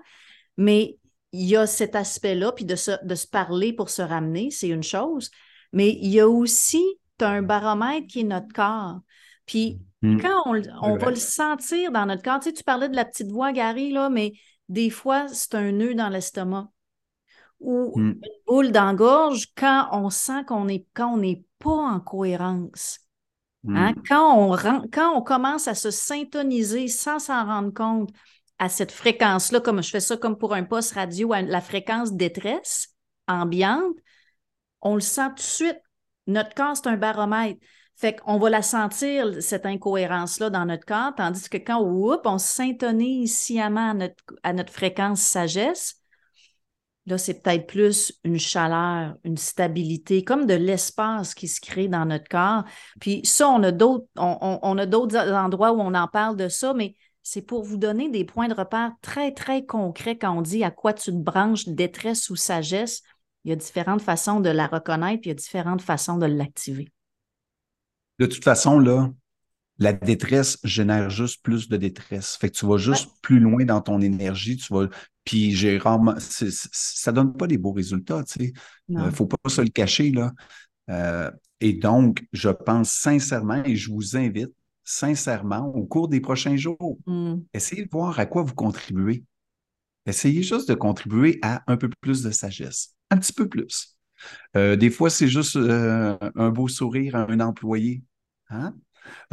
Mais 0.58 0.98
il 1.32 1.46
y 1.46 1.56
a 1.56 1.68
cet 1.68 1.96
aspect-là, 1.96 2.52
puis 2.52 2.66
de 2.66 2.76
se, 2.76 2.92
de 3.04 3.16
se 3.16 3.28
parler 3.28 3.74
pour 3.74 3.90
se 3.90 4.02
ramener, 4.02 4.52
c'est 4.52 4.70
une 4.70 4.84
chose. 4.84 5.30
Mais 5.74 5.98
il 6.02 6.10
y 6.10 6.20
a 6.20 6.28
aussi 6.28 6.84
un 7.20 7.42
baromètre 7.42 8.08
qui 8.08 8.22
est 8.22 8.24
notre 8.24 8.54
corps. 8.54 9.00
Puis 9.46 9.80
hmm. 10.02 10.20
quand 10.20 10.44
on, 10.46 10.98
va 10.98 11.10
le 11.10 11.16
sentir 11.16 11.92
dans 11.92 12.06
notre 12.06 12.24
corps, 12.24 12.40
tu 12.40 12.50
sais, 12.50 12.54
tu 12.54 12.63
parlais 12.63 12.90
de 12.90 12.96
la 12.96 13.06
petite 13.06 13.32
voix, 13.32 13.52
Gary, 13.52 13.92
là, 13.92 14.10
mais 14.10 14.34
des 14.70 14.90
fois, 14.90 15.28
c'est 15.30 15.56
un 15.56 15.72
nœud 15.72 15.96
dans 15.96 16.10
l'estomac 16.10 16.70
ou 17.60 17.94
hmm. 17.96 18.10
une 18.10 18.20
boule 18.46 18.72
dans 18.72 18.86
la 18.86 18.94
gorge 18.94 19.48
quand 19.56 19.88
on 19.92 20.10
sent 20.10 20.44
qu'on 20.46 20.68
est, 20.68 20.86
quand 20.94 21.13
on 21.13 21.18
n'est 21.18 21.44
pas 21.60 21.72
en 21.72 22.00
cohérence. 22.00 23.00
Hein? 23.68 23.94
Hmm. 23.94 24.02
Quand, 24.08 24.38
on, 24.38 24.56
quand 24.92 25.18
on 25.18 25.22
commence 25.22 25.68
à 25.68 25.76
se 25.76 25.92
syntoniser 25.92 26.88
sans 26.88 27.20
s'en 27.20 27.46
rendre 27.46 27.74
compte 27.74 28.12
à 28.60 28.70
cette 28.70 28.91
fréquence-là, 28.91 29.60
comme 29.60 29.84
je 29.84 29.89
fais 29.89 30.00
ça 30.00 30.17
comme 30.17 30.38
pour 30.38 30.54
un 30.54 30.63
poste 30.63 30.93
radio, 30.93 31.34
à 31.34 31.41
la 31.41 31.62
fréquence 31.62 32.13
détresse 32.13 32.89
ambiante, 33.28 33.96
on 34.82 34.96
le 34.96 35.02
sent 35.02 35.30
tout 35.30 35.36
de 35.36 35.41
suite. 35.41 35.82
Notre 36.28 36.54
corps, 36.54 36.76
c'est 36.76 36.88
un 36.88 36.98
baromètre. 36.98 37.60
Fait 37.96 38.15
qu'on 38.15 38.38
va 38.38 38.50
la 38.50 38.62
sentir, 38.62 39.41
cette 39.41 39.65
incohérence-là, 39.65 40.50
dans 40.52 40.65
notre 40.65 40.86
corps, 40.86 41.13
tandis 41.15 41.50
que 41.50 41.58
quand 41.58 41.82
on 41.82 42.38
s'intonise 42.38 43.36
sciemment 43.36 43.91
à 43.91 43.93
notre, 43.96 44.24
à 44.43 44.54
notre 44.54 44.72
fréquence 44.72 45.22
sagesse, 45.22 45.96
là, 47.08 47.17
c'est 47.17 47.41
peut-être 47.41 47.65
plus 47.65 48.13
une 48.24 48.38
chaleur, 48.38 49.15
une 49.24 49.38
stabilité, 49.38 50.24
comme 50.24 50.46
de 50.46 50.54
l'espace 50.54 51.34
qui 51.34 51.48
se 51.48 51.60
crée 51.60 51.88
dans 51.88 52.06
notre 52.06 52.28
corps. 52.28 52.65
Puis 53.00 53.22
ça, 53.24 53.50
on 53.50 53.63
a 53.63 53.72
d'autres, 53.72 54.06
on, 54.15 54.60
on 54.62 54.78
a 54.78 54.86
d'autres 54.86 55.17
endroits 55.32 55.72
où 55.72 55.80
on 55.80 55.96
en 55.96 56.08
parle 56.08 56.36
de 56.36 56.50
ça, 56.50 56.76
mais 56.76 56.96
c'est 57.30 57.42
pour 57.42 57.63
vous 57.63 57.76
donner 57.76 58.10
des 58.10 58.24
points 58.24 58.48
de 58.48 58.54
repère 58.54 58.94
très, 59.02 59.34
très 59.34 59.66
concrets 59.66 60.18
quand 60.18 60.38
on 60.38 60.42
dit 60.42 60.63
à 60.63 60.72
quoi 60.72 60.94
tu 60.94 61.12
te 61.12 61.18
branches, 61.18 61.68
détresse 61.68 62.30
ou 62.30 62.38
sagesse. 62.38 63.04
Il 63.44 63.50
y 63.50 63.52
a 63.52 63.58
différentes 63.58 64.02
façons 64.02 64.40
de 64.40 64.50
la 64.50 64.66
reconnaître, 64.66 65.20
puis 65.20 65.30
il 65.30 65.32
y 65.32 65.36
a 65.36 65.36
différentes 65.36 65.82
façons 65.82 66.18
de 66.18 66.26
l'activer. 66.26 66.88
De 68.20 68.28
toute 68.28 68.46
façon, 68.46 68.80
là, 68.80 69.12
la 69.78 69.92
détresse 69.92 70.58
génère 70.63 71.10
juste 71.10 71.44
plus 71.44 71.68
de 71.68 71.76
détresse. 71.76 72.38
Fait 72.38 72.50
que 72.50 72.56
tu 72.56 72.66
vas 72.66 72.78
juste 72.78 73.10
plus 73.22 73.42
loin 73.42 73.66
dans 73.66 73.82
ton 73.82 74.00
énergie, 74.00 74.56
tu 74.56 74.74
vas. 74.74 74.88
Puis 75.26 75.52
j'ai 75.52 75.78
rarement. 75.78 76.16
Ça 76.20 77.12
donne 77.12 77.36
pas 77.36 77.48
des 77.48 77.58
beaux 77.58 77.74
résultats, 77.74 78.24
tu 78.24 78.46
sais. 78.46 78.54
Il 78.88 79.00
ne 79.00 79.12
faut 79.12 79.28
pas 79.28 79.50
se 79.50 79.60
le 79.60 79.68
cacher, 79.68 80.12
là. 80.12 80.32
Euh, 80.90 81.30
et 81.60 81.74
donc, 81.74 82.26
je 82.32 82.50
pense 82.50 82.92
sincèrement, 82.92 83.62
et 83.66 83.76
je 83.76 83.92
vous 83.92 84.16
invite 84.16 84.54
sincèrement 84.88 85.67
au 85.76 85.86
cours 85.86 86.08
des 86.08 86.21
prochains 86.21 86.56
jours. 86.56 86.97
Mm. 87.06 87.39
Essayez 87.54 87.84
de 87.84 87.89
voir 87.91 88.17
à 88.19 88.26
quoi 88.26 88.43
vous 88.43 88.56
contribuez. 88.56 89.26
Essayez 90.06 90.41
juste 90.41 90.69
de 90.69 90.76
contribuer 90.76 91.39
à 91.41 91.62
un 91.67 91.76
peu 91.76 91.89
plus 92.00 92.23
de 92.23 92.32
sagesse, 92.32 92.95
un 93.12 93.17
petit 93.17 93.34
peu 93.34 93.50
plus. 93.50 93.97
Euh, 94.56 94.78
des 94.78 94.89
fois, 94.89 95.10
c'est 95.10 95.28
juste 95.28 95.58
euh, 95.58 96.17
un 96.36 96.50
beau 96.50 96.69
sourire 96.69 97.17
à 97.17 97.30
un 97.30 97.41
employé. 97.41 98.02
Hein? 98.50 98.73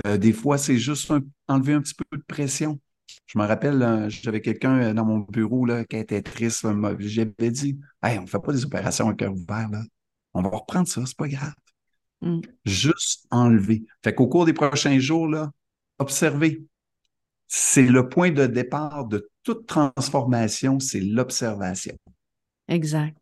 Euh, 0.06 0.18
des 0.18 0.32
fois, 0.32 0.58
c'est 0.58 0.76
juste 0.76 1.12
enlever 1.46 1.74
un 1.74 1.80
petit 1.80 1.94
peu 1.94 2.16
de 2.16 2.24
pression. 2.26 2.80
Je 3.26 3.38
me 3.38 3.44
rappelle, 3.44 4.08
j'avais 4.08 4.40
quelqu'un 4.40 4.92
dans 4.92 5.04
mon 5.04 5.18
bureau 5.20 5.66
là, 5.66 5.84
qui 5.84 5.96
était 5.96 6.22
triste. 6.22 6.66
J'avais 6.98 7.50
dit 7.52 7.78
hey, 8.02 8.18
on 8.18 8.22
ne 8.22 8.26
fait 8.26 8.40
pas 8.40 8.52
des 8.52 8.64
opérations 8.64 9.08
à 9.08 9.14
cœur 9.14 9.32
ouvert. 9.32 9.68
Là. 9.70 9.82
On 10.32 10.42
va 10.42 10.48
reprendre 10.48 10.88
ça, 10.88 11.02
c'est 11.06 11.16
pas 11.16 11.28
grave. 11.28 11.54
Mm. 12.24 12.40
Juste 12.64 13.26
enlever. 13.30 13.84
Fait 14.02 14.14
qu'au 14.14 14.26
cours 14.26 14.46
des 14.46 14.52
prochains 14.52 14.98
jours, 14.98 15.28
là, 15.28 15.50
observez. 15.98 16.62
C'est 17.46 17.86
le 17.86 18.08
point 18.08 18.30
de 18.30 18.46
départ 18.46 19.04
de 19.04 19.28
toute 19.42 19.66
transformation, 19.66 20.80
c'est 20.80 21.00
l'observation. 21.00 21.94
Exact. 22.68 23.18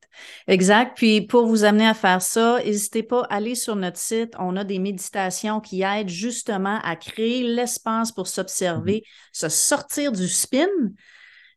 Exact. 0.47 0.97
Puis 0.97 1.23
pour 1.23 1.47
vous 1.47 1.65
amener 1.65 1.87
à 1.87 1.95
faire 1.95 2.23
ça, 2.23 2.62
n'hésitez 2.65 3.03
pas 3.03 3.23
à 3.23 3.37
aller 3.37 3.57
sur 3.57 3.75
notre 3.75 3.99
site. 3.99 4.35
On 4.38 4.57
a 4.57 4.62
des 4.62 4.79
méditations 4.79 5.61
qui 5.61 5.83
aident 5.83 6.09
justement 6.09 6.79
à 6.83 6.95
créer 6.95 7.43
l'espace 7.43 8.12
pour 8.12 8.29
s'observer, 8.29 8.99
mm-hmm. 8.99 9.38
se 9.38 9.49
sortir 9.49 10.12
du 10.12 10.29
spin, 10.29 10.69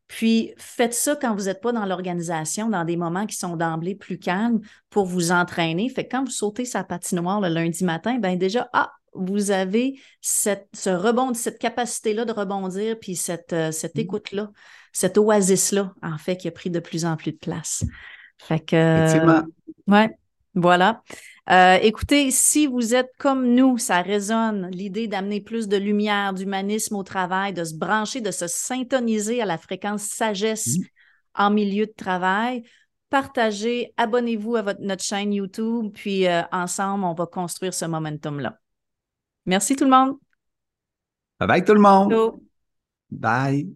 puis 0.07 0.53
faites 0.57 0.93
ça 0.93 1.15
quand 1.15 1.35
vous 1.35 1.45
n'êtes 1.45 1.61
pas 1.61 1.71
dans 1.71 1.85
l'organisation, 1.85 2.69
dans 2.69 2.85
des 2.85 2.97
moments 2.97 3.25
qui 3.25 3.35
sont 3.35 3.55
d'emblée 3.55 3.95
plus 3.95 4.19
calmes 4.19 4.59
pour 4.89 5.05
vous 5.05 5.31
entraîner. 5.31 5.89
Fait 5.89 6.05
que 6.05 6.11
quand 6.11 6.23
vous 6.23 6.31
sautez 6.31 6.65
sa 6.65 6.83
patinoire 6.83 7.41
le 7.41 7.49
lundi 7.49 7.83
matin, 7.83 8.17
ben 8.19 8.37
déjà, 8.37 8.69
ah, 8.73 8.91
vous 9.13 9.51
avez 9.51 9.99
cette, 10.21 10.67
ce 10.73 10.89
rebond, 10.89 11.33
cette 11.33 11.57
capacité-là 11.57 12.25
de 12.25 12.31
rebondir, 12.31 12.99
puis 12.99 13.15
cette, 13.15 13.53
euh, 13.53 13.71
cette 13.71 13.95
mmh. 13.95 14.01
écoute-là, 14.01 14.51
cette 14.91 15.17
oasis-là, 15.17 15.93
en 16.03 16.17
fait, 16.17 16.37
qui 16.37 16.47
a 16.47 16.51
pris 16.51 16.69
de 16.69 16.79
plus 16.79 17.05
en 17.05 17.15
plus 17.17 17.31
de 17.31 17.37
place. 17.37 17.83
Fait 18.37 18.59
que. 18.59 18.75
Euh, 18.75 19.41
ouais, 19.87 20.09
voilà. 20.53 21.01
Euh, 21.51 21.77
écoutez, 21.81 22.31
si 22.31 22.65
vous 22.65 22.95
êtes 22.95 23.11
comme 23.19 23.53
nous, 23.53 23.77
ça 23.77 24.01
résonne 24.01 24.67
l'idée 24.71 25.07
d'amener 25.07 25.41
plus 25.41 25.67
de 25.67 25.77
lumière, 25.77 26.33
d'humanisme 26.33 26.95
au 26.95 27.03
travail, 27.03 27.53
de 27.53 27.63
se 27.63 27.75
brancher, 27.75 28.21
de 28.21 28.31
se 28.31 28.47
syntoniser 28.47 29.41
à 29.41 29.45
la 29.45 29.57
fréquence 29.57 30.03
sagesse 30.03 30.77
mmh. 30.77 30.83
en 31.35 31.51
milieu 31.51 31.85
de 31.85 31.93
travail. 31.95 32.63
Partagez, 33.11 33.93
abonnez-vous 33.97 34.55
à 34.55 34.63
votre, 34.63 34.81
notre 34.81 35.03
chaîne 35.03 35.33
YouTube, 35.33 35.91
puis 35.93 36.27
euh, 36.27 36.41
ensemble, 36.51 37.03
on 37.03 37.13
va 37.13 37.27
construire 37.27 37.73
ce 37.73 37.85
momentum-là. 37.85 38.57
Merci 39.45 39.75
tout 39.75 39.85
le 39.85 39.91
monde. 39.91 40.17
Bye 41.39 41.47
bye 41.47 41.63
tout 41.63 41.73
le 41.73 41.81
monde. 41.81 42.39
Bye. 43.11 43.67